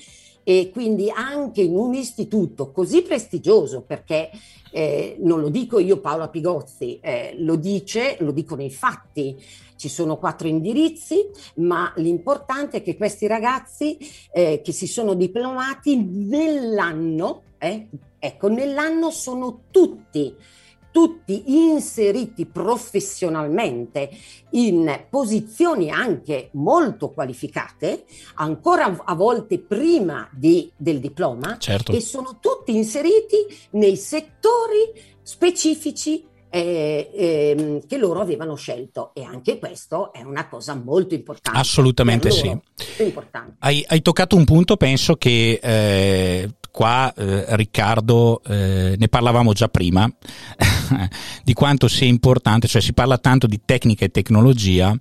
e 0.50 0.70
quindi 0.72 1.08
anche 1.14 1.62
in 1.62 1.76
un 1.76 1.94
istituto 1.94 2.72
così 2.72 3.02
prestigioso, 3.02 3.82
perché 3.82 4.30
eh, 4.72 5.16
non 5.20 5.40
lo 5.40 5.48
dico 5.48 5.78
io 5.78 6.00
Paola 6.00 6.28
Pigozzi, 6.28 6.98
eh, 7.00 7.36
lo 7.38 7.54
dice, 7.54 8.16
lo 8.18 8.32
dicono 8.32 8.64
i 8.64 8.70
fatti. 8.70 9.40
Ci 9.76 9.88
sono 9.88 10.18
quattro 10.18 10.48
indirizzi, 10.48 11.24
ma 11.58 11.92
l'importante 11.98 12.78
è 12.78 12.82
che 12.82 12.96
questi 12.96 13.28
ragazzi 13.28 13.96
eh, 14.32 14.60
che 14.60 14.72
si 14.72 14.88
sono 14.88 15.14
diplomati 15.14 16.04
nell'anno, 16.04 17.42
eh, 17.56 17.86
ecco, 18.18 18.48
nell'anno 18.48 19.10
sono 19.10 19.60
tutti 19.70 20.34
tutti 20.90 21.42
inseriti 21.46 22.46
professionalmente 22.46 24.10
in 24.50 25.04
posizioni 25.08 25.90
anche 25.90 26.50
molto 26.52 27.10
qualificate, 27.10 28.04
ancora 28.34 29.02
a 29.04 29.14
volte 29.14 29.58
prima 29.58 30.28
di, 30.32 30.70
del 30.76 31.00
diploma, 31.00 31.56
certo. 31.58 31.92
e 31.92 32.00
sono 32.00 32.38
tutti 32.40 32.74
inseriti 32.74 33.46
nei 33.70 33.96
settori 33.96 35.18
specifici 35.22 36.26
eh, 36.52 37.10
eh, 37.14 37.82
che 37.86 37.96
loro 37.96 38.20
avevano 38.20 38.56
scelto 38.56 39.12
e 39.14 39.22
anche 39.22 39.58
questo 39.58 40.12
è 40.12 40.22
una 40.22 40.48
cosa 40.48 40.74
molto 40.74 41.14
importante. 41.14 41.58
Assolutamente 41.58 42.30
sì. 42.30 42.52
Hai, 43.60 43.84
hai, 43.86 44.02
toccato 44.02 44.34
un 44.34 44.44
punto, 44.44 44.76
penso 44.76 45.14
che 45.14 45.60
eh, 45.62 46.50
qua 46.70 47.12
eh, 47.16 47.44
Riccardo 47.56 48.42
eh, 48.46 48.94
ne 48.98 49.08
parlavamo 49.08 49.52
già 49.52 49.68
prima 49.68 50.10
di 51.42 51.52
quanto 51.52 51.88
sia 51.88 52.06
importante, 52.06 52.68
cioè 52.68 52.80
si 52.80 52.92
parla 52.92 53.18
tanto 53.18 53.46
di 53.46 53.60
tecnica 53.64 54.04
e 54.04 54.10
tecnologia, 54.10 54.96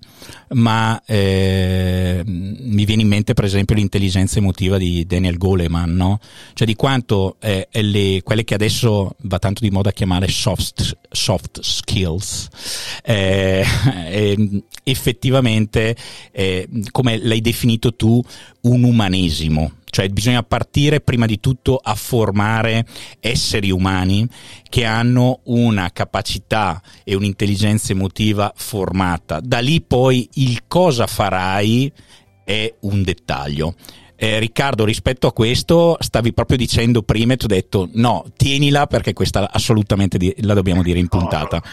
ma 0.49 1.01
eh, 1.05 2.23
mi 2.25 2.85
viene 2.85 3.01
in 3.01 3.07
mente 3.07 3.33
per 3.33 3.43
esempio 3.43 3.75
l'intelligenza 3.75 4.39
emotiva 4.39 4.77
di 4.77 5.05
Daniel 5.05 5.37
Goleman, 5.37 5.93
no? 5.93 6.19
cioè 6.53 6.67
di 6.67 6.75
quanto 6.75 7.37
le, 7.39 8.21
quelle 8.23 8.43
che 8.43 8.53
adesso 8.53 9.15
va 9.21 9.39
tanto 9.39 9.61
di 9.61 9.71
moda 9.71 9.91
chiamare 9.91 10.27
soft, 10.27 10.97
soft 11.09 11.59
skills, 11.61 12.47
eh, 13.03 13.65
effettivamente, 14.83 15.95
eh, 16.31 16.67
come 16.91 17.17
l'hai 17.17 17.41
definito 17.41 17.95
tu, 17.95 18.21
un 18.61 18.83
umanesimo 18.83 19.71
cioè 19.89 20.07
bisogna 20.09 20.43
partire 20.43 21.01
prima 21.01 21.25
di 21.25 21.39
tutto 21.39 21.79
a 21.81 21.95
formare 21.95 22.85
esseri 23.19 23.71
umani 23.71 24.27
che 24.69 24.85
hanno 24.85 25.41
una 25.45 25.91
capacità 25.91 26.81
e 27.03 27.15
un'intelligenza 27.15 27.91
emotiva 27.91 28.53
formata. 28.55 29.39
Da 29.39 29.59
lì 29.59 29.81
poi 29.81 30.29
il 30.35 30.63
cosa 30.67 31.07
farai 31.07 31.91
è 32.43 32.73
un 32.81 33.03
dettaglio. 33.03 33.75
Eh, 34.15 34.37
Riccardo, 34.37 34.83
rispetto 34.83 35.27
a 35.27 35.33
questo, 35.33 35.95
stavi 35.99 36.33
proprio 36.33 36.57
dicendo 36.57 37.03
prima 37.03 37.33
e 37.33 37.37
ti 37.37 37.45
ho 37.45 37.47
detto 37.47 37.89
no, 37.93 38.25
tienila 38.35 38.85
perché 38.85 39.13
questa 39.13 39.49
assolutamente 39.49 40.17
di- 40.17 40.35
la 40.39 40.53
dobbiamo 40.53 40.83
dire 40.83 40.99
in 40.99 41.07
puntata. 41.07 41.63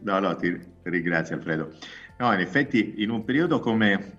No, 0.00 0.18
no, 0.18 0.36
ti 0.36 0.54
ringrazio 0.82 1.36
Alfredo. 1.36 1.72
No, 2.18 2.32
in 2.32 2.40
effetti 2.40 2.94
in 2.98 3.10
un 3.10 3.24
periodo 3.24 3.60
come 3.60 4.18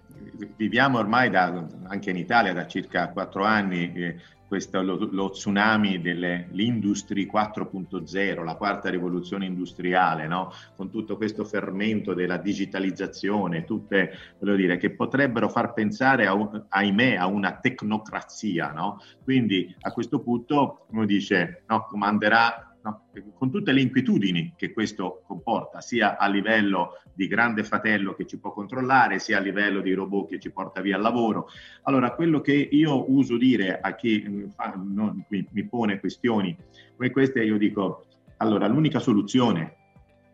viviamo 0.56 1.00
ormai 1.00 1.30
da, 1.30 1.66
anche 1.88 2.10
in 2.10 2.18
Italia 2.18 2.54
da 2.54 2.68
circa 2.68 3.10
quattro 3.10 3.44
anni 3.44 3.94
eh, 3.94 4.16
questo, 4.48 4.82
lo, 4.82 5.10
lo, 5.12 5.30
tsunami 5.30 6.00
dell'Industry 6.00 7.30
4.0, 7.32 8.44
la 8.44 8.56
quarta 8.56 8.90
rivoluzione 8.90 9.46
industriale, 9.46 10.26
no? 10.28 10.54
con 10.76 10.90
tutto 10.90 11.18
questo 11.18 11.44
fermento 11.44 12.14
della 12.14 12.38
digitalizzazione, 12.38 13.66
tutte, 13.66 14.18
voglio 14.40 14.56
dire, 14.56 14.78
che 14.78 14.92
potrebbero 14.92 15.50
far 15.50 15.74
pensare, 15.74 16.28
a, 16.28 16.66
ahimè, 16.70 17.16
a 17.16 17.28
una 17.28 17.58
tecnocrazia. 17.60 18.72
No? 18.72 19.02
Quindi 19.22 19.76
a 19.82 19.92
questo 19.92 20.20
punto 20.20 20.86
uno 20.92 21.06
dice, 21.06 21.64
no, 21.68 21.86
comanderà 21.86 22.67
no? 22.88 23.02
con 23.38 23.52
tutte 23.52 23.72
le 23.72 23.82
inquietudini 23.82 24.54
che 24.56 24.72
questo 24.72 25.22
comporta, 25.26 25.82
sia 25.82 26.18
a 26.18 26.28
livello 26.28 27.00
di 27.14 27.28
grande 27.28 27.64
fratello 27.64 28.14
che 28.14 28.26
ci 28.26 28.40
può 28.40 28.54
controllare, 28.54 29.20
sia 29.20 29.38
a 29.38 29.42
livello 29.42 29.82
di 29.82 29.94
robot 29.94 30.30
che 30.30 30.40
ci 30.40 30.52
porta 30.52 30.82
via 30.82 30.96
al 30.96 31.02
lavoro. 31.02 31.50
Allora, 31.84 32.14
quello 32.14 32.42
che 32.42 32.54
io 32.54 33.12
uso 33.12 33.38
dire 33.38 33.80
a 33.80 33.96
chi 33.96 34.24
mm, 34.28 34.48
fa, 34.50 34.74
no, 34.76 35.26
mi, 35.28 35.48
mi 35.52 35.66
pone 35.66 36.00
questioni 36.00 36.56
come 36.96 37.12
queste, 37.12 37.44
io 37.44 37.58
dico, 37.58 38.06
allora, 38.38 38.68
l'unica 38.68 39.00
soluzione 39.00 39.76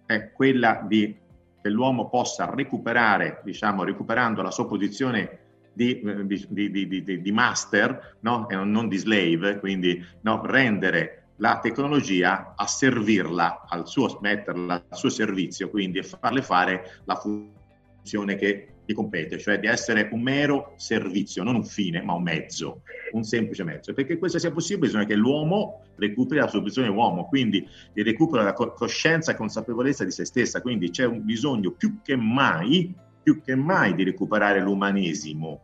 è 0.06 0.32
quella 0.32 0.84
di, 0.88 1.16
che 1.62 1.70
l'uomo 1.70 2.10
possa 2.10 2.50
recuperare, 2.54 3.42
diciamo, 3.44 3.84
recuperando 3.84 4.42
la 4.42 4.52
sua 4.52 4.68
posizione 4.68 5.40
di, 5.74 6.00
eh, 6.00 6.26
di, 6.26 6.88
di, 6.88 7.22
di 7.22 7.32
master, 7.32 8.18
no? 8.22 8.48
e 8.48 8.56
non 8.56 8.88
di 8.88 8.98
slave, 8.98 9.60
quindi 9.60 10.04
no, 10.22 10.42
rendere 10.46 11.23
la 11.38 11.60
tecnologia 11.60 12.54
a 12.56 12.68
servirla 12.68 13.66
al 13.68 13.88
suo, 13.88 14.20
metterla 14.22 14.86
al 14.88 14.98
suo 14.98 15.10
servizio, 15.10 15.70
quindi 15.70 16.00
e 16.00 16.04
farle 16.04 16.42
fare 16.42 17.02
la 17.06 17.16
funzione 17.16 18.36
che 18.36 18.68
gli 18.86 18.94
compete, 18.94 19.38
cioè 19.38 19.60
di 19.60 19.68
essere 19.68 20.10
un 20.12 20.22
mero 20.22 20.74
servizio, 20.76 21.44
non 21.44 21.56
un 21.56 21.64
fine, 21.64 22.02
ma 22.02 22.14
un 22.14 22.24
mezzo, 22.24 22.82
un 23.14 23.24
semplice 23.24 23.64
mezzo. 23.64 23.94
Perché 23.94 24.18
questo 24.18 24.40
sia 24.40 24.52
possibile 24.52 24.88
bisogna 24.88 25.06
che 25.06 25.16
l'uomo 25.16 25.86
recuperi 25.96 26.42
la 26.42 26.48
sua 26.48 26.60
posizione 26.60 26.90
uomo, 26.90 27.26
quindi 27.28 27.66
il 27.94 28.04
recupero 28.04 28.44
della 28.44 28.54
coscienza 28.54 29.32
e 29.32 29.36
consapevolezza 29.36 30.04
di 30.04 30.12
se 30.12 30.26
stessa, 30.26 30.62
quindi 30.62 30.90
c'è 30.90 31.06
un 31.06 31.24
bisogno 31.24 31.72
più 31.72 32.00
che 32.04 32.16
mai, 32.16 32.94
più 33.22 33.42
che 33.42 33.56
mai 33.56 33.96
di 33.96 34.04
recuperare 34.04 34.60
l'umanesimo, 34.60 35.62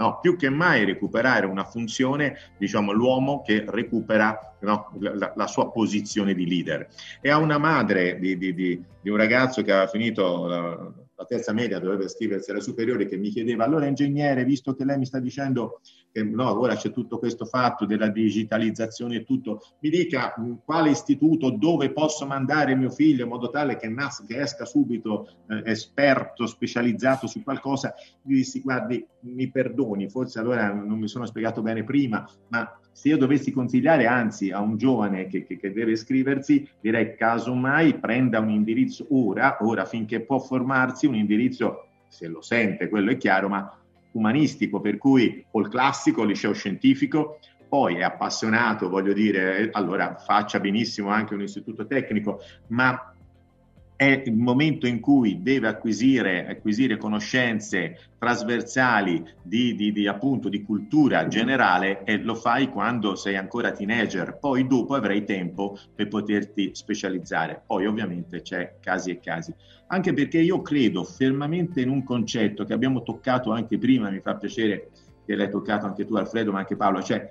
no? 0.00 0.18
più 0.20 0.36
che 0.36 0.48
mai 0.48 0.84
recuperare 0.84 1.46
una 1.46 1.64
funzione, 1.64 2.36
diciamo, 2.56 2.90
l'uomo 2.90 3.42
che 3.42 3.64
recupera 3.68 4.56
no? 4.60 4.90
la, 4.98 5.32
la, 5.36 5.46
sua 5.46 5.70
posizione 5.70 6.34
di 6.34 6.48
leader. 6.48 6.88
E 7.20 7.30
ha 7.30 7.36
una 7.36 7.58
madre 7.58 8.18
di, 8.18 8.36
di, 8.36 8.54
di, 8.54 8.82
di 9.00 9.10
un 9.10 9.16
ragazzo 9.16 9.62
che 9.62 9.70
aveva 9.72 9.86
finito 9.86 10.94
la, 11.20 11.26
terza 11.26 11.52
media, 11.52 11.78
doveva 11.78 12.04
iscriversi 12.04 12.50
alla 12.50 12.60
superiore, 12.60 13.06
che 13.06 13.16
mi 13.16 13.28
chiedeva, 13.28 13.64
allora 13.64 13.86
ingegnere, 13.86 14.44
visto 14.44 14.74
che 14.74 14.84
lei 14.84 14.98
mi 14.98 15.06
sta 15.06 15.18
dicendo 15.18 15.80
che 16.10 16.22
no, 16.22 16.58
ora 16.58 16.74
c'è 16.76 16.90
tutto 16.90 17.18
questo 17.18 17.44
fatto 17.44 17.84
della 17.84 18.08
digitalizzazione 18.08 19.16
e 19.16 19.24
tutto, 19.24 19.60
mi 19.80 19.90
dica 19.90 20.34
mh, 20.36 20.62
quale 20.64 20.90
istituto, 20.90 21.50
dove 21.50 21.92
posso 21.92 22.26
mandare 22.26 22.74
mio 22.74 22.90
figlio 22.90 23.24
in 23.24 23.28
modo 23.28 23.50
tale 23.50 23.76
che, 23.76 23.88
nas- 23.88 24.24
che 24.26 24.40
esca 24.40 24.64
subito 24.64 25.28
eh, 25.48 25.62
esperto, 25.70 26.46
specializzato 26.46 27.26
su 27.26 27.42
qualcosa. 27.42 27.94
Gli 28.22 28.34
dissi, 28.34 28.60
guardi, 28.60 29.06
mi 29.20 29.50
perdoni, 29.50 30.08
forse 30.08 30.38
allora 30.38 30.72
non 30.72 30.98
mi 30.98 31.08
sono 31.08 31.26
spiegato 31.26 31.60
bene 31.60 31.84
prima, 31.84 32.26
ma 32.48 32.79
se 32.92 33.08
io 33.08 33.16
dovessi 33.16 33.50
consigliare 33.50 34.06
anzi 34.06 34.50
a 34.50 34.60
un 34.60 34.76
giovane 34.76 35.26
che, 35.26 35.44
che, 35.44 35.58
che 35.58 35.72
deve 35.72 35.92
iscriversi, 35.92 36.68
direi 36.80 37.14
casomai 37.14 37.98
prenda 37.98 38.40
un 38.40 38.50
indirizzo 38.50 39.06
ora, 39.10 39.58
ora 39.60 39.84
finché 39.84 40.20
può 40.20 40.38
formarsi, 40.38 41.06
un 41.06 41.14
indirizzo, 41.14 41.86
se 42.08 42.26
lo 42.26 42.42
sente, 42.42 42.88
quello 42.88 43.10
è 43.10 43.16
chiaro, 43.16 43.48
ma 43.48 43.74
umanistico, 44.12 44.80
per 44.80 44.98
cui 44.98 45.44
il 45.50 45.68
classico, 45.68 46.24
liceo 46.24 46.52
scientifico, 46.52 47.38
poi 47.68 47.96
è 47.96 48.02
appassionato, 48.02 48.88
voglio 48.88 49.12
dire, 49.12 49.68
allora 49.70 50.16
faccia 50.16 50.58
benissimo 50.58 51.10
anche 51.10 51.34
un 51.34 51.42
istituto 51.42 51.86
tecnico, 51.86 52.40
ma 52.68 53.09
è 54.00 54.22
il 54.24 54.34
momento 54.34 54.86
in 54.86 54.98
cui 54.98 55.42
deve 55.42 55.68
acquisire, 55.68 56.48
acquisire 56.48 56.96
conoscenze 56.96 57.98
trasversali 58.16 59.22
di, 59.42 59.74
di, 59.74 59.92
di, 59.92 60.06
appunto, 60.06 60.48
di 60.48 60.62
cultura 60.62 61.28
generale 61.28 62.02
e 62.04 62.16
lo 62.16 62.34
fai 62.34 62.70
quando 62.70 63.14
sei 63.14 63.36
ancora 63.36 63.72
teenager, 63.72 64.38
poi 64.38 64.66
dopo 64.66 64.94
avrai 64.94 65.26
tempo 65.26 65.76
per 65.94 66.08
poterti 66.08 66.70
specializzare. 66.72 67.62
Poi 67.66 67.84
ovviamente 67.84 68.40
c'è 68.40 68.76
casi 68.80 69.10
e 69.10 69.20
casi. 69.20 69.52
Anche 69.88 70.14
perché 70.14 70.38
io 70.38 70.62
credo 70.62 71.04
fermamente 71.04 71.82
in 71.82 71.90
un 71.90 72.02
concetto 72.02 72.64
che 72.64 72.72
abbiamo 72.72 73.02
toccato 73.02 73.52
anche 73.52 73.76
prima, 73.76 74.08
mi 74.08 74.20
fa 74.20 74.34
piacere 74.36 74.88
che 75.26 75.36
l'hai 75.36 75.50
toccato 75.50 75.84
anche 75.84 76.06
tu 76.06 76.14
Alfredo, 76.14 76.52
ma 76.52 76.60
anche 76.60 76.74
Paolo, 76.74 77.02
cioè 77.02 77.30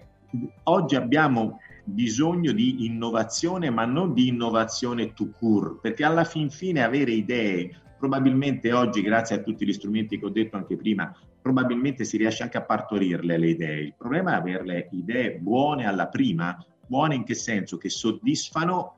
oggi 0.66 0.96
abbiamo 0.96 1.58
bisogno 1.90 2.52
di 2.52 2.86
innovazione, 2.86 3.70
ma 3.70 3.86
non 3.86 4.14
di 4.14 4.28
innovazione 4.28 5.14
to 5.14 5.30
cure, 5.30 5.78
perché 5.82 6.04
alla 6.04 6.24
fin 6.24 6.50
fine 6.50 6.84
avere 6.84 7.12
idee, 7.12 7.82
probabilmente 7.98 8.72
oggi, 8.72 9.02
grazie 9.02 9.38
a 9.38 9.42
tutti 9.42 9.66
gli 9.66 9.74
strumenti 9.74 10.18
che 10.18 10.26
ho 10.26 10.30
detto 10.30 10.56
anche 10.56 10.78
prima, 10.78 11.14
probabilmente 11.42 12.04
si 12.04 12.18
riesce 12.18 12.44
anche 12.44 12.58
a 12.58 12.64
partorirle 12.64 13.38
le 13.38 13.50
idee. 13.50 13.82
Il 13.82 13.96
problema 13.98 14.34
è 14.34 14.36
averle 14.36 14.90
idee 14.92 15.38
buone 15.38 15.86
alla 15.86 16.08
prima, 16.08 16.58
buone 16.88 17.16
in 17.16 17.24
che 17.24 17.36
senso? 17.36 17.78
Che 17.78 17.90
soddisfano 17.90 18.98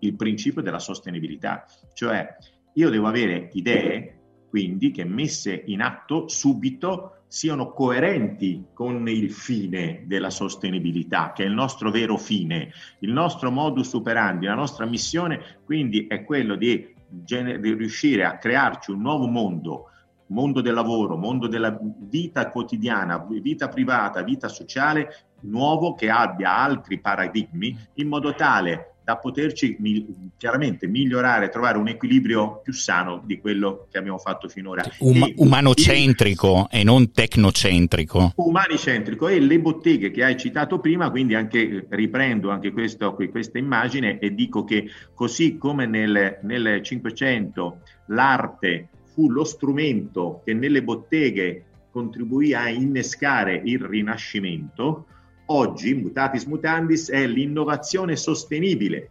il 0.00 0.16
principio 0.16 0.62
della 0.62 0.78
sostenibilità, 0.78 1.64
cioè 1.92 2.36
io 2.74 2.90
devo 2.90 3.06
avere 3.06 3.50
idee, 3.52 4.20
quindi 4.48 4.90
che 4.90 5.04
messe 5.04 5.62
in 5.66 5.80
atto 5.80 6.28
subito 6.28 7.23
siano 7.34 7.72
coerenti 7.72 8.66
con 8.72 9.08
il 9.08 9.32
fine 9.32 10.04
della 10.06 10.30
sostenibilità, 10.30 11.32
che 11.32 11.42
è 11.42 11.46
il 11.48 11.52
nostro 11.52 11.90
vero 11.90 12.16
fine, 12.16 12.70
il 13.00 13.10
nostro 13.10 13.50
modus 13.50 13.92
operandi, 13.94 14.46
la 14.46 14.54
nostra 14.54 14.86
missione, 14.86 15.58
quindi 15.64 16.06
è 16.06 16.22
quello 16.22 16.54
di, 16.54 16.94
gener- 17.08 17.58
di 17.58 17.74
riuscire 17.74 18.24
a 18.24 18.38
crearci 18.38 18.92
un 18.92 19.00
nuovo 19.00 19.26
mondo 19.26 19.88
mondo 20.26 20.60
del 20.60 20.74
lavoro, 20.74 21.16
mondo 21.16 21.48
della 21.48 21.76
vita 21.98 22.50
quotidiana, 22.50 23.26
vita 23.28 23.68
privata, 23.68 24.22
vita 24.22 24.46
sociale, 24.48 25.26
nuovo 25.40 25.94
che 25.94 26.08
abbia 26.10 26.56
altri 26.56 27.00
paradigmi 27.00 27.76
in 27.94 28.08
modo 28.08 28.32
tale 28.34 28.93
da 29.04 29.18
poterci 29.18 29.76
mi, 29.80 30.32
chiaramente 30.38 30.86
migliorare, 30.86 31.50
trovare 31.50 31.76
un 31.76 31.88
equilibrio 31.88 32.60
più 32.62 32.72
sano 32.72 33.22
di 33.24 33.38
quello 33.38 33.86
che 33.90 33.98
abbiamo 33.98 34.16
fatto 34.18 34.48
finora. 34.48 34.82
Um, 35.00 35.30
umanocentrico 35.36 36.68
e, 36.70 36.80
e 36.80 36.84
non 36.84 37.12
tecnocentrico. 37.12 38.32
Umanicentrico 38.36 39.28
e 39.28 39.40
le 39.40 39.60
botteghe 39.60 40.10
che 40.10 40.24
hai 40.24 40.38
citato 40.38 40.78
prima, 40.78 41.10
quindi 41.10 41.34
anche 41.34 41.86
riprendo 41.90 42.48
anche 42.50 42.72
questo, 42.72 43.14
questa 43.14 43.58
immagine 43.58 44.18
e 44.18 44.34
dico 44.34 44.64
che 44.64 44.88
così 45.12 45.58
come 45.58 45.86
nel, 45.86 46.38
nel 46.42 46.82
500 46.82 47.80
l'arte 48.06 48.88
fu 49.12 49.30
lo 49.30 49.44
strumento 49.44 50.40
che 50.44 50.54
nelle 50.54 50.82
botteghe 50.82 51.64
contribuì 51.90 52.54
a 52.54 52.68
innescare 52.68 53.60
il 53.64 53.80
rinascimento, 53.80 55.06
oggi, 55.46 55.94
mutatis 55.94 56.44
mutandis, 56.44 57.10
è 57.10 57.26
l'innovazione 57.26 58.16
sostenibile, 58.16 59.10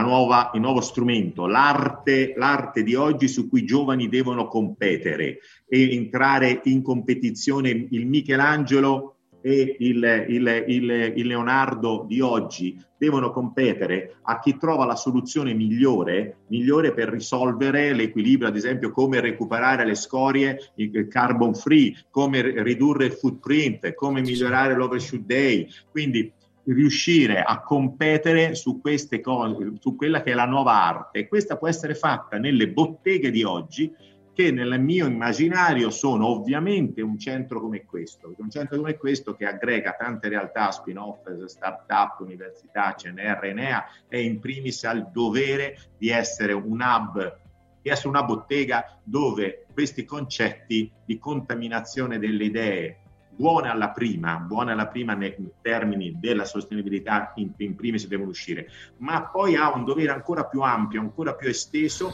nuova, 0.00 0.50
il 0.54 0.60
nuovo 0.60 0.80
strumento, 0.80 1.46
l'arte, 1.46 2.34
l'arte 2.36 2.82
di 2.82 2.94
oggi 2.94 3.28
su 3.28 3.48
cui 3.48 3.60
i 3.60 3.66
giovani 3.66 4.08
devono 4.08 4.48
competere 4.48 5.38
e 5.68 5.94
entrare 5.94 6.60
in 6.64 6.82
competizione. 6.82 7.70
Il 7.90 8.06
Michelangelo 8.06 9.13
e 9.46 9.76
il, 9.80 10.24
il, 10.28 10.64
il, 10.68 11.12
il, 11.16 11.26
Leonardo 11.26 12.06
di 12.08 12.22
oggi 12.22 12.82
devono 12.96 13.30
competere 13.30 14.16
a 14.22 14.38
chi 14.38 14.56
trova 14.56 14.86
la 14.86 14.96
soluzione 14.96 15.52
migliore, 15.52 16.38
migliore 16.46 16.94
per 16.94 17.10
risolvere 17.10 17.92
l'equilibrio, 17.92 18.48
ad 18.48 18.56
esempio 18.56 18.90
come 18.90 19.20
recuperare 19.20 19.84
le 19.84 19.96
scorie 19.96 20.72
carbon 21.10 21.54
free, 21.54 21.94
come 22.08 22.62
ridurre 22.62 23.04
il 23.04 23.12
footprint, 23.12 23.92
come 23.92 24.22
migliorare 24.22 24.74
l'overshoot 24.74 25.26
day. 25.26 25.68
Quindi 25.90 26.32
riuscire 26.64 27.42
a 27.42 27.60
competere 27.60 28.54
su 28.54 28.80
queste 28.80 29.20
cose, 29.20 29.74
su 29.78 29.94
quella 29.94 30.22
che 30.22 30.32
è 30.32 30.34
la 30.34 30.46
nuova 30.46 30.72
arte. 30.72 31.28
Questa 31.28 31.58
può 31.58 31.68
essere 31.68 31.94
fatta 31.94 32.38
nelle 32.38 32.70
botteghe 32.70 33.30
di 33.30 33.42
oggi 33.42 33.92
che 34.34 34.50
nel 34.50 34.80
mio 34.80 35.06
immaginario 35.06 35.90
sono 35.90 36.26
ovviamente 36.26 37.00
un 37.00 37.16
centro 37.18 37.60
come 37.60 37.84
questo, 37.84 38.34
un 38.36 38.50
centro 38.50 38.76
come 38.76 38.96
questo 38.96 39.36
che 39.36 39.46
aggrega 39.46 39.92
tante 39.92 40.28
realtà, 40.28 40.72
spin-off, 40.72 41.32
start-up, 41.46 42.18
università, 42.18 42.94
CNR, 42.94 43.44
Enea, 43.44 43.84
e 44.08 44.22
in 44.22 44.40
primis 44.40 44.82
ha 44.84 44.90
il 44.90 45.08
dovere 45.12 45.78
di 45.96 46.08
essere 46.08 46.52
un 46.52 46.80
hub, 46.80 47.38
di 47.80 47.90
essere 47.90 48.08
una 48.08 48.24
bottega 48.24 48.98
dove 49.04 49.66
questi 49.72 50.04
concetti 50.04 50.90
di 51.04 51.18
contaminazione 51.18 52.18
delle 52.18 52.44
idee, 52.44 52.98
buone 53.36 53.68
alla 53.68 53.90
prima, 53.90 54.36
buone 54.38 54.72
alla 54.72 54.88
prima 54.88 55.14
nei 55.14 55.36
termini 55.62 56.16
della 56.18 56.44
sostenibilità 56.44 57.32
in, 57.36 57.52
in 57.58 57.76
primis 57.76 58.08
devono 58.08 58.30
uscire, 58.30 58.66
ma 58.98 59.28
poi 59.28 59.54
ha 59.54 59.72
un 59.72 59.84
dovere 59.84 60.10
ancora 60.10 60.44
più 60.44 60.60
ampio, 60.60 61.00
ancora 61.00 61.34
più 61.34 61.48
esteso, 61.48 62.12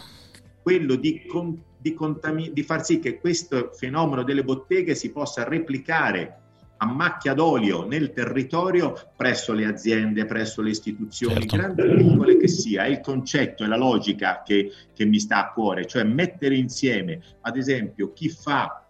quello 0.63 0.97
di 0.97 1.25
contaminare 1.27 1.69
di, 1.81 1.95
contami- 1.95 2.53
di 2.53 2.63
far 2.63 2.85
sì 2.85 2.99
che 2.99 3.19
questo 3.19 3.71
fenomeno 3.73 4.23
delle 4.23 4.45
botteghe 4.45 4.95
si 4.95 5.11
possa 5.11 5.45
replicare 5.45 6.37
a 6.83 6.87
macchia 6.87 7.35
d'olio 7.35 7.87
nel 7.87 8.13
territorio 8.13 8.95
presso 9.15 9.53
le 9.53 9.67
aziende, 9.67 10.25
presso 10.25 10.63
le 10.63 10.71
istituzioni, 10.71 11.47
certo. 11.47 11.57
grandi 11.57 11.83
e 11.83 11.95
piccole 11.97 12.37
che 12.39 12.49
sia. 12.49 12.85
È 12.85 12.89
il 12.89 13.01
concetto 13.01 13.65
e 13.65 13.67
la 13.67 13.77
logica 13.77 14.43
che, 14.43 14.73
che 14.95 15.05
mi 15.05 15.19
sta 15.19 15.47
a 15.47 15.53
cuore, 15.53 15.87
cioè 15.87 16.05
mettere 16.05 16.57
insieme, 16.57 17.21
ad 17.43 17.57
esempio, 17.57 18.13
chi 18.13 18.31
fa 18.31 18.90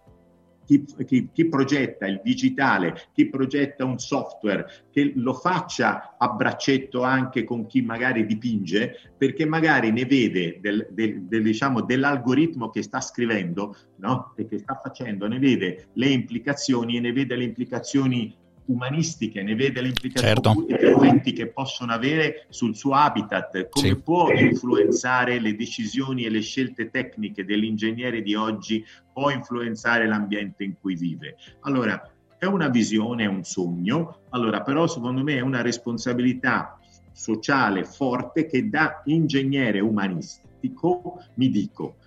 chi, 0.65 0.85
chi, 1.05 1.29
chi, 1.31 1.47
progetta 1.47 2.07
il 2.07 2.21
digitale, 2.23 2.95
chi 3.13 3.27
progetta 3.27 3.85
un 3.85 3.99
software, 3.99 4.87
che 4.91 5.13
lo 5.15 5.33
faccia 5.33 6.15
a 6.17 6.29
braccetto 6.29 7.03
anche 7.03 7.43
con 7.43 7.65
chi 7.65 7.81
magari 7.81 8.25
dipinge, 8.25 9.13
perché 9.17 9.45
magari 9.45 9.91
ne 9.91 10.05
vede 10.05 10.59
del, 10.61 10.87
del, 10.91 11.21
del, 11.23 11.43
diciamo, 11.43 11.81
dell'algoritmo 11.81 12.69
che 12.69 12.83
sta 12.83 13.01
scrivendo 13.01 13.75
no? 13.97 14.33
e 14.35 14.45
che 14.45 14.59
sta 14.59 14.79
facendo, 14.81 15.27
ne 15.27 15.39
vede 15.39 15.89
le 15.93 16.07
implicazioni 16.07 16.97
e 16.97 16.99
ne 16.99 17.11
vede 17.11 17.35
le 17.35 17.43
implicazioni 17.43 18.35
umanistiche, 18.71 19.43
ne 19.43 19.55
vede 19.55 19.81
le 19.81 19.89
implicazioni 19.89 20.67
certo. 20.67 21.31
che 21.33 21.47
possono 21.47 21.91
avere 21.91 22.45
sul 22.49 22.75
suo 22.75 22.93
habitat, 22.93 23.69
come 23.69 23.87
sì. 23.87 23.95
può 23.95 24.31
influenzare 24.31 25.39
le 25.39 25.55
decisioni 25.55 26.25
e 26.25 26.29
le 26.29 26.41
scelte 26.41 26.89
tecniche 26.89 27.45
dell'ingegnere 27.45 28.21
di 28.21 28.35
oggi, 28.35 28.83
può 29.11 29.29
influenzare 29.29 30.07
l'ambiente 30.07 30.63
in 30.63 30.75
cui 30.79 30.95
vive. 30.95 31.35
Allora, 31.61 32.01
è 32.37 32.45
una 32.45 32.69
visione, 32.69 33.25
è 33.25 33.27
un 33.27 33.43
sogno, 33.43 34.21
allora 34.29 34.61
però 34.61 34.87
secondo 34.87 35.21
me 35.21 35.35
è 35.35 35.41
una 35.41 35.61
responsabilità 35.61 36.79
sociale 37.11 37.83
forte 37.83 38.47
che 38.47 38.67
da 38.67 39.01
ingegnere 39.05 39.79
umanistico 39.79 41.21
mi 41.35 41.49
dico, 41.49 41.97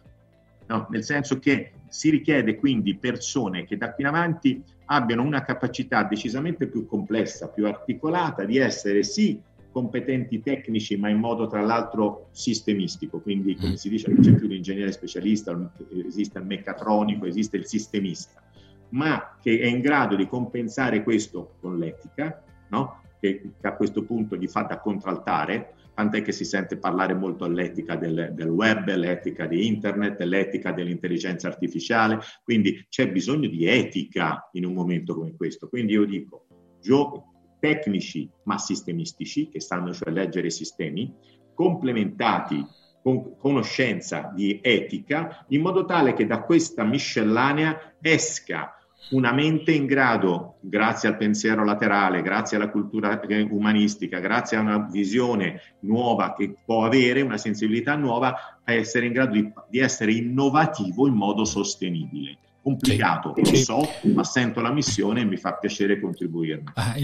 no? 0.66 0.86
nel 0.90 1.04
senso 1.04 1.38
che 1.38 1.73
si 1.94 2.10
richiede 2.10 2.56
quindi 2.56 2.96
persone 2.96 3.64
che 3.64 3.76
da 3.76 3.92
qui 3.92 4.02
in 4.02 4.08
avanti 4.08 4.60
abbiano 4.86 5.22
una 5.22 5.44
capacità 5.44 6.02
decisamente 6.02 6.66
più 6.66 6.86
complessa, 6.86 7.50
più 7.50 7.68
articolata 7.68 8.44
di 8.44 8.56
essere 8.56 9.04
sì 9.04 9.40
competenti 9.70 10.42
tecnici, 10.42 10.96
ma 10.96 11.08
in 11.08 11.18
modo 11.18 11.46
tra 11.46 11.60
l'altro 11.60 12.26
sistemistico, 12.32 13.20
quindi 13.20 13.54
come 13.54 13.76
si 13.76 13.88
dice 13.88 14.10
non 14.10 14.22
c'è 14.22 14.32
più 14.32 14.48
l'ingegnere 14.48 14.90
specialista, 14.90 15.56
esiste 16.04 16.38
il 16.40 16.46
meccatronico, 16.46 17.26
esiste 17.26 17.58
il 17.58 17.66
sistemista, 17.66 18.42
ma 18.88 19.36
che 19.40 19.60
è 19.60 19.66
in 19.66 19.80
grado 19.80 20.16
di 20.16 20.26
compensare 20.26 21.04
questo 21.04 21.54
con 21.60 21.78
l'etica, 21.78 22.42
no? 22.70 23.02
che, 23.20 23.52
che 23.60 23.66
a 23.68 23.74
questo 23.74 24.02
punto 24.02 24.34
gli 24.34 24.48
fa 24.48 24.62
da 24.62 24.80
contraltare, 24.80 25.73
tant'è 25.94 26.22
che 26.22 26.32
si 26.32 26.44
sente 26.44 26.76
parlare 26.76 27.14
molto 27.14 27.46
dell'etica 27.46 27.96
del, 27.96 28.32
del, 28.34 28.48
web, 28.48 28.92
l'etica 28.94 29.46
di 29.46 29.66
internet, 29.66 30.20
l'etica 30.22 30.72
dell'intelligenza 30.72 31.48
artificiale, 31.48 32.18
quindi 32.42 32.84
c'è 32.88 33.10
bisogno 33.10 33.48
di 33.48 33.66
etica 33.66 34.48
in 34.52 34.64
un 34.64 34.74
momento 34.74 35.14
come 35.14 35.34
questo. 35.36 35.68
Quindi 35.68 35.92
io 35.92 36.04
dico, 36.04 36.46
giochi 36.80 37.20
tecnici 37.60 38.28
ma 38.44 38.58
sistemistici, 38.58 39.48
che 39.48 39.60
sanno 39.60 39.92
cioè 39.94 40.12
leggere 40.12 40.48
i 40.48 40.50
sistemi, 40.50 41.14
complementati 41.54 42.62
con 43.02 43.36
conoscenza 43.36 44.32
di 44.34 44.60
etica, 44.62 45.44
in 45.48 45.60
modo 45.60 45.84
tale 45.84 46.14
che 46.14 46.26
da 46.26 46.42
questa 46.42 46.84
miscellanea 46.84 47.96
esca 48.00 48.73
una 49.10 49.32
mente 49.32 49.72
in 49.72 49.86
grado, 49.86 50.56
grazie 50.60 51.08
al 51.08 51.16
pensiero 51.16 51.64
laterale, 51.64 52.22
grazie 52.22 52.56
alla 52.56 52.70
cultura 52.70 53.20
umanistica, 53.50 54.18
grazie 54.18 54.56
a 54.56 54.60
una 54.60 54.88
visione 54.90 55.60
nuova 55.80 56.34
che 56.34 56.54
può 56.64 56.84
avere, 56.84 57.20
una 57.20 57.38
sensibilità 57.38 57.96
nuova, 57.96 58.60
a 58.64 58.72
essere 58.72 59.06
in 59.06 59.12
grado 59.12 59.32
di, 59.32 59.52
di 59.68 59.78
essere 59.78 60.12
innovativo 60.12 61.06
in 61.06 61.14
modo 61.14 61.44
sostenibile 61.44 62.38
complicato, 62.64 63.34
sì, 63.42 63.50
lo 63.50 63.56
so, 63.56 63.88
ma 64.14 64.24
sento 64.24 64.62
la 64.62 64.72
missione 64.72 65.20
e 65.20 65.24
mi 65.24 65.36
fa 65.36 65.52
piacere 65.52 66.00
contribuirne. 66.00 66.72
Ah, 66.74 66.94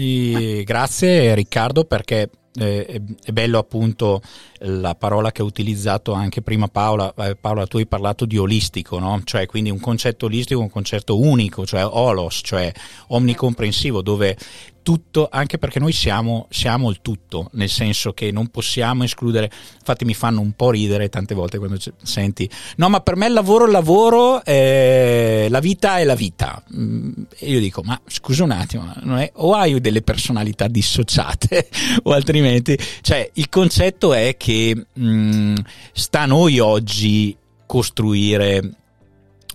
grazie 0.63 1.35
Riccardo 1.35 1.85
perché 1.85 2.31
eh, 2.53 3.01
è 3.23 3.31
bello 3.31 3.59
appunto 3.59 4.21
la 4.59 4.95
parola 4.95 5.31
che 5.31 5.41
ha 5.41 5.45
utilizzato 5.45 6.13
anche 6.13 6.41
prima 6.41 6.67
Paola. 6.67 7.13
Eh, 7.15 7.35
Paola, 7.35 7.65
tu 7.65 7.77
hai 7.77 7.87
parlato 7.87 8.25
di 8.25 8.37
olistico, 8.37 8.99
no? 8.99 9.21
Cioè 9.23 9.45
quindi 9.45 9.69
un 9.69 9.79
concetto 9.79 10.25
olistico, 10.25 10.59
un 10.59 10.69
concetto 10.69 11.19
unico, 11.19 11.65
cioè 11.65 11.85
holos, 11.85 12.41
cioè 12.43 12.71
omnicomprensivo, 13.07 14.01
dove 14.01 14.35
tutto, 14.81 15.27
anche 15.31 15.57
perché 15.57 15.79
noi 15.79 15.91
siamo, 15.91 16.47
siamo, 16.49 16.89
il 16.89 16.99
tutto, 17.01 17.49
nel 17.53 17.69
senso 17.69 18.13
che 18.13 18.31
non 18.31 18.47
possiamo 18.47 19.03
escludere, 19.03 19.49
infatti 19.77 20.05
mi 20.05 20.13
fanno 20.13 20.41
un 20.41 20.53
po' 20.53 20.71
ridere 20.71 21.09
tante 21.09 21.35
volte 21.35 21.57
quando 21.57 21.77
senti, 22.01 22.49
no 22.77 22.89
ma 22.89 23.01
per 23.01 23.15
me 23.15 23.27
il 23.27 23.33
lavoro 23.33 23.63
è 23.63 23.67
il 23.67 23.73
lavoro, 23.73 24.43
eh, 24.43 25.47
la 25.49 25.59
vita 25.59 25.97
è 25.99 26.03
la 26.03 26.15
vita. 26.15 26.63
Mm, 26.75 27.11
e 27.37 27.49
io 27.49 27.59
dico, 27.59 27.81
ma 27.83 27.99
scusa 28.07 28.43
un 28.43 28.51
attimo, 28.51 28.93
è, 29.17 29.31
o 29.35 29.53
hai 29.53 29.79
delle 29.79 30.01
personalità 30.01 30.67
dissociate 30.67 31.69
o 32.03 32.11
altrimenti, 32.11 32.77
cioè 33.01 33.29
il 33.33 33.49
concetto 33.49 34.13
è 34.13 34.35
che 34.37 34.85
mh, 34.93 35.03
mm, 35.03 35.55
sta 35.93 36.21
a 36.21 36.25
noi 36.25 36.59
oggi 36.59 37.35
costruire 37.65 38.61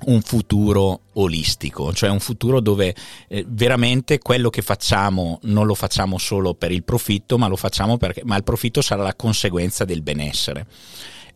un 0.04 0.20
futuro 0.20 1.00
olistico, 1.16 1.92
cioè 1.92 2.11
un 2.11 2.20
futuro 2.20 2.61
dove 2.61 2.94
eh, 3.29 3.44
veramente 3.48 4.18
quello 4.18 4.50
che 4.50 4.62
facciamo 4.62 5.38
non 5.42 5.66
lo 5.66 5.74
facciamo 5.74 6.18
solo 6.18 6.55
per 6.55 6.72
il 6.72 6.85
profitto, 6.85 7.38
ma 7.38 7.46
lo 7.46 7.57
facciamo 7.57 7.96
perché 7.96 8.22
ma 8.24 8.37
il 8.37 8.44
profitto 8.44 8.81
sarà 8.81 9.02
la 9.02 9.14
conseguenza 9.14 9.85
del 9.85 10.02
benessere. 10.02 10.66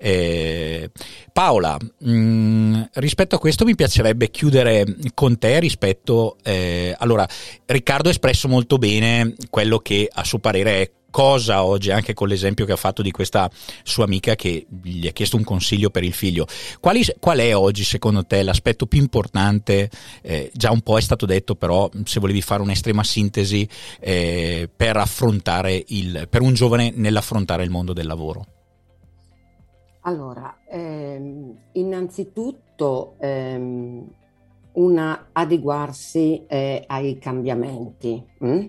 Eh, 0.02 0.90
Paola, 1.30 1.76
mh, 1.98 2.10
mm, 2.10 2.82
rispetto 2.94 3.36
a 3.36 3.38
questo 3.38 3.66
mi 3.66 3.74
piacerebbe 3.74 4.30
chiudere 4.30 4.96
con 5.12 5.36
te 5.36 5.60
rispetto, 5.60 6.38
eh, 6.42 6.94
allora 6.98 7.28
Riccardo 7.66 8.08
ha 8.08 8.12
espresso 8.12 8.48
molto 8.48 8.78
bene 8.78 9.34
quello 9.50 9.78
che 9.78 10.08
a 10.10 10.24
suo 10.24 10.38
parere 10.38 10.80
è 10.80 10.90
cosa 11.10 11.64
oggi, 11.64 11.90
anche 11.90 12.14
con 12.14 12.28
l'esempio 12.28 12.64
che 12.64 12.72
ha 12.72 12.76
fatto 12.76 13.02
di 13.02 13.10
questa 13.10 13.50
sua 13.82 14.04
amica 14.04 14.34
che 14.34 14.66
gli 14.82 15.06
ha 15.06 15.12
chiesto 15.12 15.36
un 15.36 15.44
consiglio 15.44 15.90
per 15.90 16.04
il 16.04 16.12
figlio. 16.12 16.46
Quali, 16.80 17.04
qual 17.18 17.38
è 17.38 17.54
oggi, 17.54 17.84
secondo 17.84 18.24
te, 18.24 18.42
l'aspetto 18.42 18.86
più 18.86 19.00
importante? 19.00 19.90
Eh, 20.22 20.50
già 20.54 20.70
un 20.70 20.80
po' 20.80 20.96
è 20.96 21.00
stato 21.00 21.26
detto, 21.26 21.54
però, 21.54 21.88
se 22.04 22.20
volevi 22.20 22.42
fare 22.42 22.62
un'estrema 22.62 23.04
sintesi 23.04 23.68
eh, 24.00 24.68
per 24.74 24.96
affrontare 24.96 25.84
il, 25.88 26.26
per 26.28 26.40
un 26.40 26.54
giovane 26.54 26.92
nell'affrontare 26.94 27.64
il 27.64 27.70
mondo 27.70 27.92
del 27.92 28.06
lavoro. 28.06 28.46
Allora, 30.02 30.60
ehm, 30.66 31.56
innanzitutto 31.72 33.16
ehm, 33.20 34.08
una 34.72 35.28
adeguarsi 35.32 36.44
eh, 36.46 36.84
ai 36.86 37.18
cambiamenti. 37.18 38.24
Hm? 38.38 38.66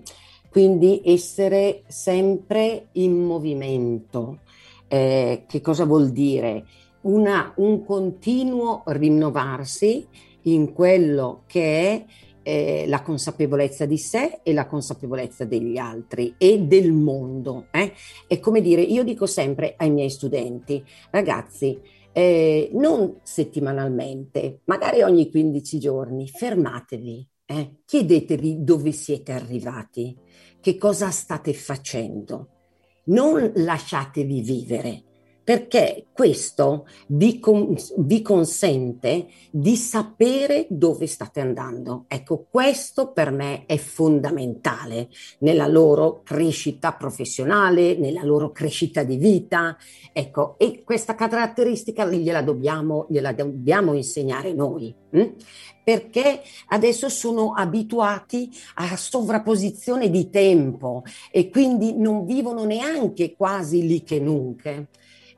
Quindi 0.52 1.00
essere 1.02 1.82
sempre 1.88 2.88
in 2.92 3.18
movimento. 3.24 4.40
Eh, 4.86 5.44
che 5.48 5.60
cosa 5.62 5.86
vuol 5.86 6.10
dire? 6.10 6.66
Una, 7.02 7.54
un 7.56 7.82
continuo 7.82 8.82
rinnovarsi 8.84 10.06
in 10.42 10.74
quello 10.74 11.44
che 11.46 11.88
è 11.88 12.04
eh, 12.42 12.84
la 12.86 13.00
consapevolezza 13.00 13.86
di 13.86 13.96
sé 13.96 14.40
e 14.42 14.52
la 14.52 14.66
consapevolezza 14.66 15.46
degli 15.46 15.78
altri 15.78 16.34
e 16.36 16.60
del 16.60 16.92
mondo. 16.92 17.68
Eh? 17.70 17.94
È 18.26 18.38
come 18.38 18.60
dire, 18.60 18.82
io 18.82 19.04
dico 19.04 19.24
sempre 19.24 19.72
ai 19.78 19.90
miei 19.90 20.10
studenti, 20.10 20.84
ragazzi, 21.10 21.80
eh, 22.12 22.68
non 22.74 23.20
settimanalmente, 23.22 24.60
magari 24.64 25.00
ogni 25.00 25.30
15 25.30 25.78
giorni, 25.78 26.28
fermatevi, 26.28 27.26
eh? 27.46 27.76
chiedetevi 27.86 28.62
dove 28.62 28.92
siete 28.92 29.32
arrivati 29.32 30.14
che 30.62 30.78
cosa 30.78 31.10
state 31.10 31.52
facendo. 31.52 32.48
Non 33.06 33.50
lasciatevi 33.56 34.40
vivere, 34.40 35.02
perché 35.44 36.06
questo 36.12 36.86
vi, 37.08 37.40
con, 37.40 37.74
vi, 37.98 38.22
consente 38.22 39.26
di 39.50 39.76
sapere 39.76 40.66
dove 40.68 41.06
state 41.06 41.40
andando. 41.40 42.04
Ecco, 42.06 42.46
questo 42.48 43.12
per 43.12 43.30
me 43.30 43.64
è 43.66 43.76
fondamentale 43.76 45.08
nella 45.38 45.66
loro 45.66 46.22
crescita 46.22 46.92
professionale, 46.92 47.96
nella 47.96 48.22
loro 48.22 48.52
crescita 48.52 49.02
di 49.02 49.16
vita. 49.16 49.76
Ecco, 50.12 50.56
e 50.58 50.82
questa 50.84 51.14
caratteristica 51.14 52.06
gliela 52.06 52.42
dobbiamo, 52.42 53.06
gliela 53.08 53.32
dobbiamo 53.32 53.94
insegnare 53.94 54.52
noi. 54.52 54.94
Hm? 55.10 55.34
perché 55.84 56.42
adesso 56.68 57.08
sono 57.08 57.54
abituati 57.54 58.48
a 58.74 58.96
sovrapposizione 58.96 60.10
di 60.10 60.30
tempo 60.30 61.02
e 61.30 61.50
quindi 61.50 61.94
non 61.96 62.24
vivono 62.24 62.64
neanche 62.64 63.34
quasi 63.34 63.86
lì 63.86 64.02
che 64.04 64.20
nunca. 64.20 64.86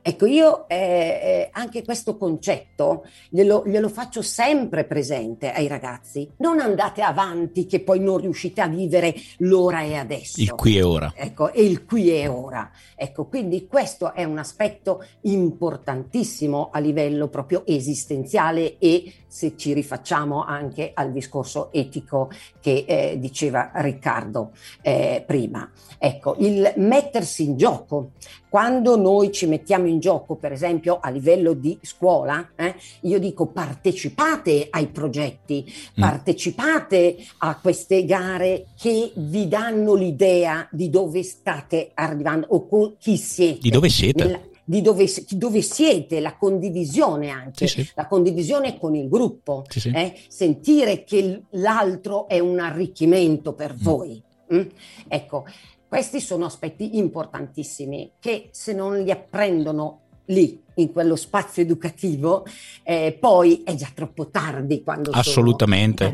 Ecco, 0.07 0.27
io 0.27 0.69
eh, 0.69 0.75
eh, 0.75 1.49
anche 1.51 1.83
questo 1.83 2.15
concetto 2.15 3.07
glielo, 3.27 3.63
glielo, 3.65 3.89
faccio 3.89 4.21
sempre 4.21 4.83
presente 4.83 5.51
ai 5.51 5.67
ragazzi. 5.67 6.29
Non 6.37 6.59
andate 6.59 7.01
avanti 7.01 7.65
che 7.65 7.79
poi 7.79 7.99
non 7.99 8.19
riuscite 8.19 8.61
a 8.61 8.67
vivere 8.67 9.15
l'ora 9.37 9.81
e 9.81 9.95
adesso. 9.95 10.39
Il 10.39 10.51
qui 10.51 10.77
e 10.77 10.83
ora. 10.83 11.11
Ecco, 11.15 11.51
e 11.51 11.63
il 11.63 11.85
qui 11.85 12.11
e 12.11 12.27
ora. 12.27 12.69
Ecco, 12.95 13.25
quindi 13.25 13.65
questo 13.65 14.13
è 14.13 14.23
un 14.25 14.37
aspetto 14.37 15.03
importantissimo 15.21 16.69
a 16.71 16.77
livello 16.77 17.27
proprio 17.27 17.65
esistenziale 17.65 18.77
e 18.77 19.11
se 19.35 19.57
ci 19.57 19.73
rifacciamo 19.73 20.45
anche 20.45 20.91
al 20.93 21.11
discorso 21.11 21.73
etico 21.73 22.29
che 22.61 22.85
eh, 22.87 23.19
diceva 23.19 23.71
Riccardo 23.73 24.51
eh, 24.81 25.23
prima. 25.25 25.69
Ecco, 25.97 26.35
il 26.39 26.73
mettersi 26.77 27.43
in 27.43 27.57
gioco. 27.57 28.11
Quando 28.47 28.95
noi 28.95 29.33
ci 29.33 29.47
mettiamo 29.47 29.87
in 29.87 29.94
gioco, 29.99 30.35
per 30.35 30.51
esempio 30.51 30.99
a 31.01 31.09
livello 31.09 31.53
di 31.53 31.77
scuola, 31.81 32.51
eh, 32.55 32.75
io 33.01 33.19
dico 33.19 33.47
partecipate 33.47 34.67
ai 34.69 34.87
progetti, 34.87 35.65
mm. 35.65 36.01
partecipate 36.01 37.17
a 37.39 37.59
queste 37.59 38.05
gare 38.05 38.67
che 38.77 39.11
vi 39.15 39.47
danno 39.47 39.93
l'idea 39.93 40.67
di 40.71 40.89
dove 40.89 41.23
state 41.23 41.91
arrivando 41.93 42.47
o 42.49 42.67
con 42.67 42.95
chi 42.97 43.17
siete. 43.17 43.59
Di 43.61 43.69
dove 43.69 43.89
siete? 43.89 44.23
Nella, 44.23 44.41
di 44.67 44.81
dove, 44.81 45.07
dove, 45.29 45.61
siete, 45.61 46.19
la 46.19 46.35
condivisione 46.35 47.29
anche, 47.29 47.67
sì, 47.67 47.83
sì. 47.83 47.91
la 47.93 48.07
condivisione 48.07 48.79
con 48.79 48.95
il 48.95 49.07
gruppo, 49.07 49.63
sì, 49.69 49.91
eh? 49.93 50.19
sentire 50.27 51.03
che 51.03 51.43
l'altro 51.51 52.27
è 52.27 52.39
un 52.39 52.59
arricchimento 52.59 53.53
per 53.53 53.73
mm. 53.73 53.77
voi. 53.81 54.21
Mm? 54.53 54.61
Ecco, 55.07 55.45
questi 55.87 56.19
sono 56.19 56.45
aspetti 56.45 56.97
importantissimi 56.97 58.11
che 58.19 58.49
se 58.51 58.73
non 58.73 59.01
li 59.01 59.11
apprendono 59.11 60.01
lì 60.25 60.61
in 60.75 60.91
quello 60.91 61.15
spazio 61.15 61.61
educativo, 61.61 62.45
eh, 62.83 63.15
poi 63.17 63.63
è 63.63 63.75
già 63.75 63.89
troppo 63.93 64.29
tardi 64.29 64.83
quando 64.83 65.11
assolutamente. 65.11 66.11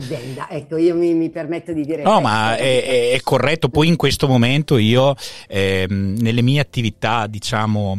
ecco 0.50 0.78
io 0.78 0.96
mi, 0.96 1.14
mi, 1.14 1.30
permetto 1.30 1.74
di 1.74 1.86
dire 1.86 2.04
no 2.04 2.22
ma 2.22 2.56
è, 2.56 3.12
è, 3.12 3.22
corretto. 3.22 3.70
Poi 3.70 3.88
in 3.88 3.96
questo 3.96 4.28
momento 4.28 4.78
io 4.78 5.16
eh, 5.48 5.86
nelle 5.90 6.42
mie 6.42 6.60
attività 6.60 7.28
diciamo 7.28 7.98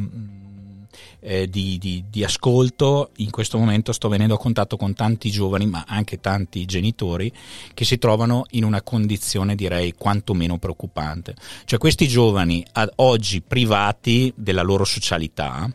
eh, 1.25 1.49
di, 1.49 1.79
di, 1.79 2.05
di, 2.11 2.25
ascolto, 2.25 3.11
in 3.17 3.31
questo 3.31 3.57
momento 3.57 3.93
sto 3.93 4.09
venendo 4.09 4.35
a 4.35 4.39
contatto 4.39 4.77
con 4.77 4.93
tanti 4.93 5.31
giovani, 5.31 5.67
ma 5.67 5.85
anche 5.87 6.21
tanti 6.21 6.65
genitori, 6.65 7.33
che 7.73 7.85
si 7.85 7.97
trovano 7.99 8.45
in 8.51 8.65
una 8.65 8.83
condizione 8.83 9.55
direi 9.55 9.95
quantomeno 9.97 10.59
preoccupante. 10.59 11.35
Cioè 11.65 11.79
questi 11.79 12.09
giovani 12.09 12.65
ad 12.73 12.91
oggi 12.97 13.41
privati 13.41 14.33
della 14.37 14.63
loro 14.63 14.85
socialità, 14.85 15.73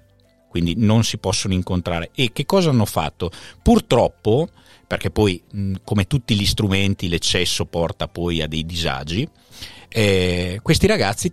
quindi 0.49 0.73
non 0.75 1.03
si 1.03 1.17
possono 1.17 1.53
incontrare. 1.53 2.12
E 2.13 2.31
che 2.33 2.45
cosa 2.45 2.69
hanno 2.69 2.86
fatto? 2.86 3.31
Purtroppo, 3.62 4.49
perché 4.86 5.10
poi 5.12 5.41
come 5.83 6.07
tutti 6.07 6.36
gli 6.36 6.45
strumenti 6.45 7.07
l'eccesso 7.07 7.65
porta 7.65 8.07
poi 8.10 8.41
a 8.41 8.47
dei 8.47 8.65
disagi, 8.65 9.27
eh, 9.88 10.60
questi 10.62 10.88
ragazzi 10.88 11.31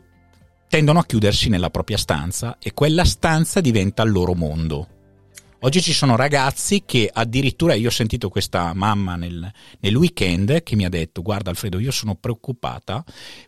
tendono 0.75 0.99
a 0.99 1.05
chiudersi 1.05 1.49
nella 1.49 1.71
propria 1.71 1.97
stanza 1.97 2.59
e 2.59 2.75
quella 2.75 3.05
stanza 3.05 3.61
diventa 3.61 4.03
il 4.03 4.11
loro 4.11 4.35
mondo. 4.35 4.89
Oggi 5.61 5.81
ci 5.81 5.93
sono 5.93 6.17
ragazzi 6.17 6.83
che 6.85 7.09
addirittura, 7.13 7.75
io 7.75 7.87
ho 7.87 7.93
sentito 7.93 8.29
questa 8.29 8.73
mamma 8.75 9.15
nel, 9.15 9.49
nel 9.79 9.95
weekend 9.95 10.65
che 10.65 10.75
mi 10.75 10.85
ha 10.85 10.89
detto 10.89 11.23
guarda 11.23 11.51
Alfredo 11.51 11.79
io 11.79 11.93
sono 11.93 12.17
preoccupata 12.17 13.05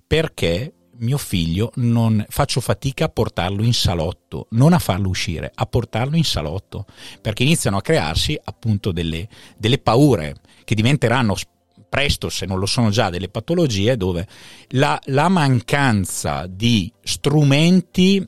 perché 0.06 0.72
mio 0.98 1.18
figlio 1.18 1.72
non 1.76 2.24
faccio 2.28 2.60
fatica 2.60 3.06
a 3.06 3.08
portarlo 3.08 3.64
in 3.64 3.74
salotto, 3.74 4.46
non 4.50 4.72
a 4.72 4.78
farlo 4.78 5.08
uscire, 5.08 5.50
a 5.52 5.66
portarlo 5.66 6.14
in 6.14 6.24
salotto, 6.24 6.86
perché 7.20 7.42
iniziano 7.42 7.78
a 7.78 7.82
crearsi 7.82 8.38
appunto 8.44 8.92
delle, 8.92 9.28
delle 9.58 9.78
paure 9.78 10.36
che 10.62 10.76
diventeranno 10.76 11.34
presto, 11.96 12.28
se 12.28 12.44
non 12.44 12.58
lo 12.58 12.66
sono 12.66 12.90
già, 12.90 13.08
delle 13.08 13.30
patologie 13.30 13.96
dove 13.96 14.26
la, 14.72 15.00
la 15.06 15.30
mancanza 15.30 16.46
di 16.46 16.92
strumenti 17.02 18.22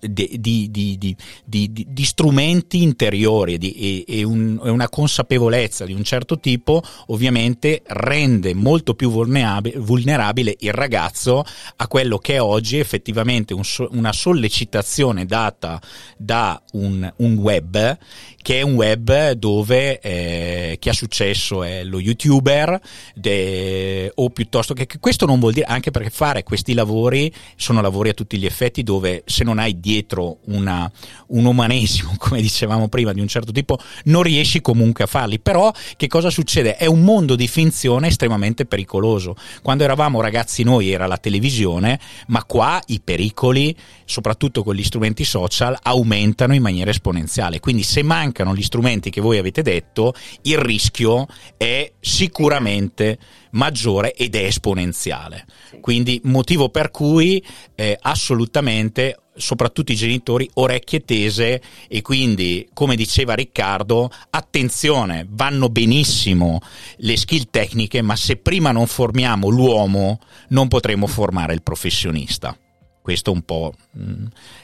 di, 0.00 0.38
di, 0.40 0.70
di, 0.70 1.16
di, 1.44 2.04
strumenti 2.04 2.82
interiori 2.82 3.56
e, 3.56 4.04
e, 4.06 4.22
un, 4.22 4.58
una 4.62 4.88
consapevolezza 4.88 5.84
di 5.84 5.92
un 5.92 6.04
certo 6.04 6.38
tipo 6.38 6.82
ovviamente 7.06 7.82
rende 7.86 8.54
molto 8.54 8.94
più 8.94 9.10
vulnerabile, 9.10 10.56
il 10.60 10.72
ragazzo 10.72 11.44
a 11.76 11.88
quello 11.88 12.18
che 12.18 12.34
è 12.34 12.40
oggi 12.40 12.78
effettivamente 12.78 13.54
un, 13.54 13.62
una 13.90 14.12
sollecitazione 14.12 15.26
data 15.26 15.80
da 16.16 16.60
un, 16.72 17.10
un, 17.16 17.36
web 17.36 17.98
che 18.42 18.58
è 18.58 18.62
un 18.62 18.74
web 18.74 19.32
dove 19.32 20.00
eh, 20.00 20.76
chi 20.78 20.88
ha 20.88 20.92
successo 20.92 21.62
è 21.62 21.84
lo 21.84 22.00
youtuber 22.00 22.80
de, 23.14 24.10
o 24.14 24.30
piuttosto 24.30 24.74
che, 24.74 24.86
questo 25.00 25.26
non 25.26 25.38
vuol 25.38 25.52
dire 25.52 25.66
anche 25.66 25.90
perché 25.90 26.10
fare 26.10 26.42
questi 26.42 26.74
lavori 26.74 27.32
sono 27.56 27.80
lavori 27.80 28.10
a 28.10 28.14
tutti 28.14 28.38
gli 28.38 28.46
effetti 28.46 28.82
dove 28.82 29.22
se 29.26 29.44
non 29.44 29.58
hai 29.62 29.80
dietro 29.80 30.38
una, 30.46 30.90
un 31.28 31.44
umanesimo, 31.44 32.14
come 32.18 32.40
dicevamo 32.40 32.88
prima, 32.88 33.12
di 33.12 33.20
un 33.20 33.28
certo 33.28 33.52
tipo, 33.52 33.78
non 34.04 34.22
riesci 34.22 34.60
comunque 34.60 35.04
a 35.04 35.06
farli. 35.06 35.38
Però 35.38 35.72
che 35.96 36.06
cosa 36.08 36.30
succede? 36.30 36.76
È 36.76 36.86
un 36.86 37.02
mondo 37.02 37.34
di 37.34 37.48
finzione 37.48 38.08
estremamente 38.08 38.66
pericoloso. 38.66 39.36
Quando 39.62 39.84
eravamo 39.84 40.20
ragazzi 40.20 40.62
noi 40.62 40.90
era 40.90 41.06
la 41.06 41.18
televisione, 41.18 41.98
ma 42.28 42.44
qua 42.44 42.80
i 42.86 43.00
pericoli, 43.00 43.74
soprattutto 44.04 44.62
con 44.62 44.74
gli 44.74 44.84
strumenti 44.84 45.24
social, 45.24 45.76
aumentano 45.82 46.54
in 46.54 46.62
maniera 46.62 46.90
esponenziale. 46.90 47.60
Quindi 47.60 47.82
se 47.82 48.02
mancano 48.02 48.54
gli 48.54 48.62
strumenti 48.62 49.10
che 49.10 49.20
voi 49.20 49.38
avete 49.38 49.62
detto, 49.62 50.14
il 50.42 50.58
rischio 50.58 51.26
è 51.56 51.90
sicuramente 52.00 53.18
maggiore 53.52 54.12
ed 54.14 54.34
è 54.34 54.44
esponenziale. 54.44 55.46
Quindi 55.80 56.20
motivo 56.24 56.68
per 56.68 56.90
cui 56.90 57.42
eh, 57.74 57.96
assolutamente 58.00 59.16
soprattutto 59.34 59.92
i 59.92 59.96
genitori 59.96 60.48
orecchie 60.54 61.04
tese 61.04 61.62
e 61.88 62.02
quindi 62.02 62.68
come 62.72 62.96
diceva 62.96 63.34
Riccardo 63.34 64.10
attenzione 64.30 65.26
vanno 65.30 65.68
benissimo 65.68 66.60
le 66.98 67.16
skill 67.16 67.46
tecniche 67.50 68.02
ma 68.02 68.16
se 68.16 68.36
prima 68.36 68.72
non 68.72 68.86
formiamo 68.86 69.48
l'uomo 69.48 70.18
non 70.48 70.68
potremo 70.68 71.06
formare 71.06 71.54
il 71.54 71.62
professionista. 71.62 72.56
Questo 73.02 73.32
è 73.32 73.34
un 73.34 73.42
po' 73.42 73.74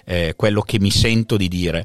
eh, 0.05 0.35
quello 0.37 0.61
che 0.61 0.79
mi 0.79 0.93
sento 0.93 1.37
di 1.37 1.49
dire. 1.49 1.85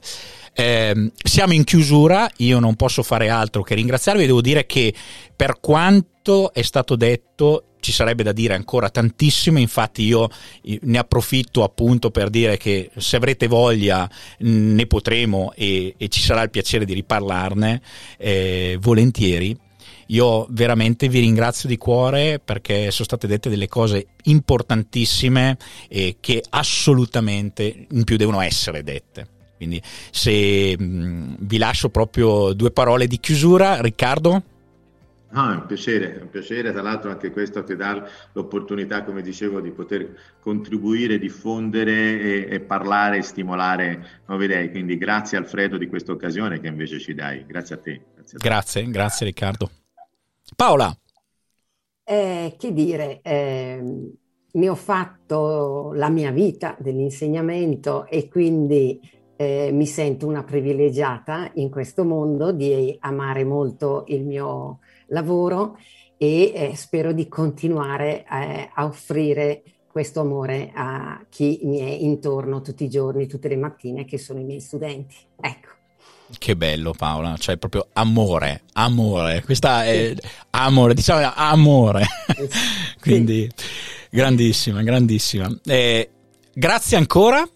Eh, 0.54 1.12
siamo 1.24 1.54
in 1.54 1.64
chiusura, 1.64 2.30
io 2.38 2.60
non 2.60 2.76
posso 2.76 3.02
fare 3.02 3.30
altro 3.30 3.64
che 3.64 3.74
ringraziarvi, 3.74 4.28
devo 4.28 4.42
dire 4.42 4.68
che 4.68 4.94
per 5.36 5.60
quanto 5.60 6.54
è 6.54 6.62
stato 6.62 6.96
detto 6.96 7.73
ci 7.84 7.92
sarebbe 7.92 8.24
da 8.24 8.32
dire 8.32 8.56
ancora 8.56 8.90
tantissimo, 8.90 9.60
infatti 9.60 10.04
io 10.04 10.30
ne 10.62 10.98
approfitto 10.98 11.64
appunto 11.64 12.12
per 12.12 12.30
dire 12.30 12.56
che 12.56 12.90
se 12.96 13.18
avrete 13.18 13.48
voglia 13.48 14.10
ne 14.40 14.86
potremo 14.88 15.52
e, 15.54 15.94
e 15.98 16.08
ci 16.08 16.22
sarà 16.22 16.42
il 16.42 16.50
piacere 16.50 16.86
di 16.86 16.94
riparlarne 16.94 17.82
eh, 18.18 18.78
volentieri. 18.80 19.56
Io 20.08 20.46
veramente 20.50 21.10
vi 21.10 21.20
ringrazio 21.20 21.68
di 21.68 21.78
cuore 21.78 22.40
perché 22.40 22.92
sono 22.92 23.06
state 23.06 23.28
dette 23.28 23.50
delle 23.50 23.68
cose 23.68 24.08
importantissime 24.24 25.58
e 25.90 26.18
che 26.20 26.44
assolutamente 26.50 27.88
in 27.90 28.04
più 28.04 28.16
devono 28.16 28.42
essere 28.42 28.84
dette. 28.84 29.28
Quindi 29.58 29.82
se 30.12 30.76
mh, 30.78 30.84
mm, 30.84 31.34
vi 31.40 31.58
lascio 31.58 31.90
proprio 31.90 32.54
due 32.54 32.72
parole 32.72 33.08
di 33.08 33.20
chiusura, 33.20 33.82
Riccardo. 33.82 34.44
No, 35.34 35.52
è 35.52 35.56
un 35.56 35.66
piacere, 35.66 36.20
è 36.20 36.22
un 36.22 36.30
piacere, 36.30 36.72
tra 36.72 36.84
l'altro 36.84 37.10
anche 37.10 37.32
questo 37.32 37.64
ti 37.64 37.76
dà 37.76 38.08
l'opportunità, 38.34 39.04
come 39.04 39.24
dicevo, 39.24 39.62
di 39.62 39.72
poter 39.72 40.16
contribuire, 40.40 41.18
diffondere 41.18 42.20
e, 42.22 42.48
e 42.52 42.60
parlare 42.60 43.18
e 43.18 43.22
stimolare 43.24 44.22
nuove 44.28 44.46
idee. 44.46 44.70
Quindi 44.70 44.96
grazie 44.96 45.40
Alfredo 45.40 45.78
di 45.78 45.88
questa 45.88 46.12
occasione 46.12 46.60
che 46.60 46.68
invece 46.68 47.00
ci 47.00 47.16
dai. 47.16 47.46
Grazie 47.48 47.76
a 47.76 47.78
te. 47.80 48.02
Grazie, 48.14 48.38
a 48.38 48.40
te. 48.40 48.48
grazie, 48.48 48.92
grazie, 48.92 49.26
Riccardo. 49.26 49.70
Paola. 50.56 50.96
Eh, 52.04 52.54
che 52.56 52.72
dire, 52.72 53.22
eh, 53.24 53.82
ne 54.52 54.70
ho 54.70 54.76
fatto 54.76 55.94
la 55.96 56.10
mia 56.10 56.30
vita 56.30 56.76
dell'insegnamento 56.80 58.06
e 58.06 58.28
quindi 58.28 59.00
eh, 59.36 59.72
mi 59.74 59.88
sento 59.88 60.28
una 60.28 60.44
privilegiata 60.44 61.50
in 61.56 61.72
questo 61.72 62.04
mondo 62.06 62.52
di 62.52 62.96
amare 63.00 63.44
molto 63.44 64.04
il 64.10 64.24
mio 64.26 64.80
lavoro 65.08 65.78
e 66.18 66.52
eh, 66.54 66.76
spero 66.76 67.12
di 67.12 67.28
continuare 67.28 68.26
eh, 68.30 68.70
a 68.74 68.86
offrire 68.86 69.64
questo 69.94 70.22
amore 70.22 70.72
a 70.74 71.24
chi 71.30 71.60
mi 71.64 71.80
è 71.80 71.90
intorno 71.90 72.62
tutti 72.62 72.84
i 72.86 72.90
giorni, 72.90 73.28
tutte 73.28 73.48
le 73.48 73.58
mattine, 73.58 74.06
che 74.06 74.18
sono 74.18 74.40
i 74.40 74.44
miei 74.44 74.60
studenti. 74.60 75.16
Ecco. 75.40 75.70
Che 76.36 76.56
bello 76.56 76.94
Paola, 76.98 77.38
cioè 77.38 77.58
proprio 77.58 77.90
amore, 77.94 78.64
amore, 78.74 79.44
questa 79.44 79.86
è 79.86 80.16
amore, 80.52 80.96
diciamo 80.96 81.32
amore. 81.36 82.08
Quindi 83.00 83.48
sì. 83.54 83.66
grandissima, 84.10 84.82
grandissima. 84.82 85.56
Eh, 85.64 86.10
grazie 86.54 86.98
ancora 86.98 87.48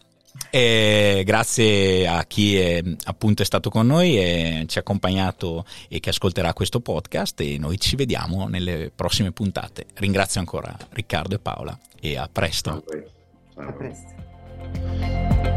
e 0.58 1.24
grazie 1.24 2.08
a 2.08 2.24
chi 2.26 2.58
è, 2.58 2.82
appunto 3.04 3.44
è 3.44 3.46
stato 3.46 3.70
con 3.70 3.86
noi 3.86 4.18
e 4.18 4.64
ci 4.68 4.80
ha 4.80 4.82
accompagnato 4.82 5.66
e 5.88 6.00
che 6.00 6.10
ascolterà 6.10 6.54
questo 6.54 6.80
podcast 6.80 7.40
e 7.42 7.60
noi 7.60 7.80
ci 7.80 7.96
vediamo 7.96 8.48
nelle 8.48 8.92
prossime 8.94 9.32
puntate. 9.32 9.86
Ringrazio 9.96 10.40
ancora 10.40 10.76
Riccardo 10.90 11.36
e 11.36 11.40
Paola 11.40 11.78
e 12.00 12.18
a 12.18 12.28
presto. 12.32 12.84
A 13.56 13.72
presto. 13.72 15.57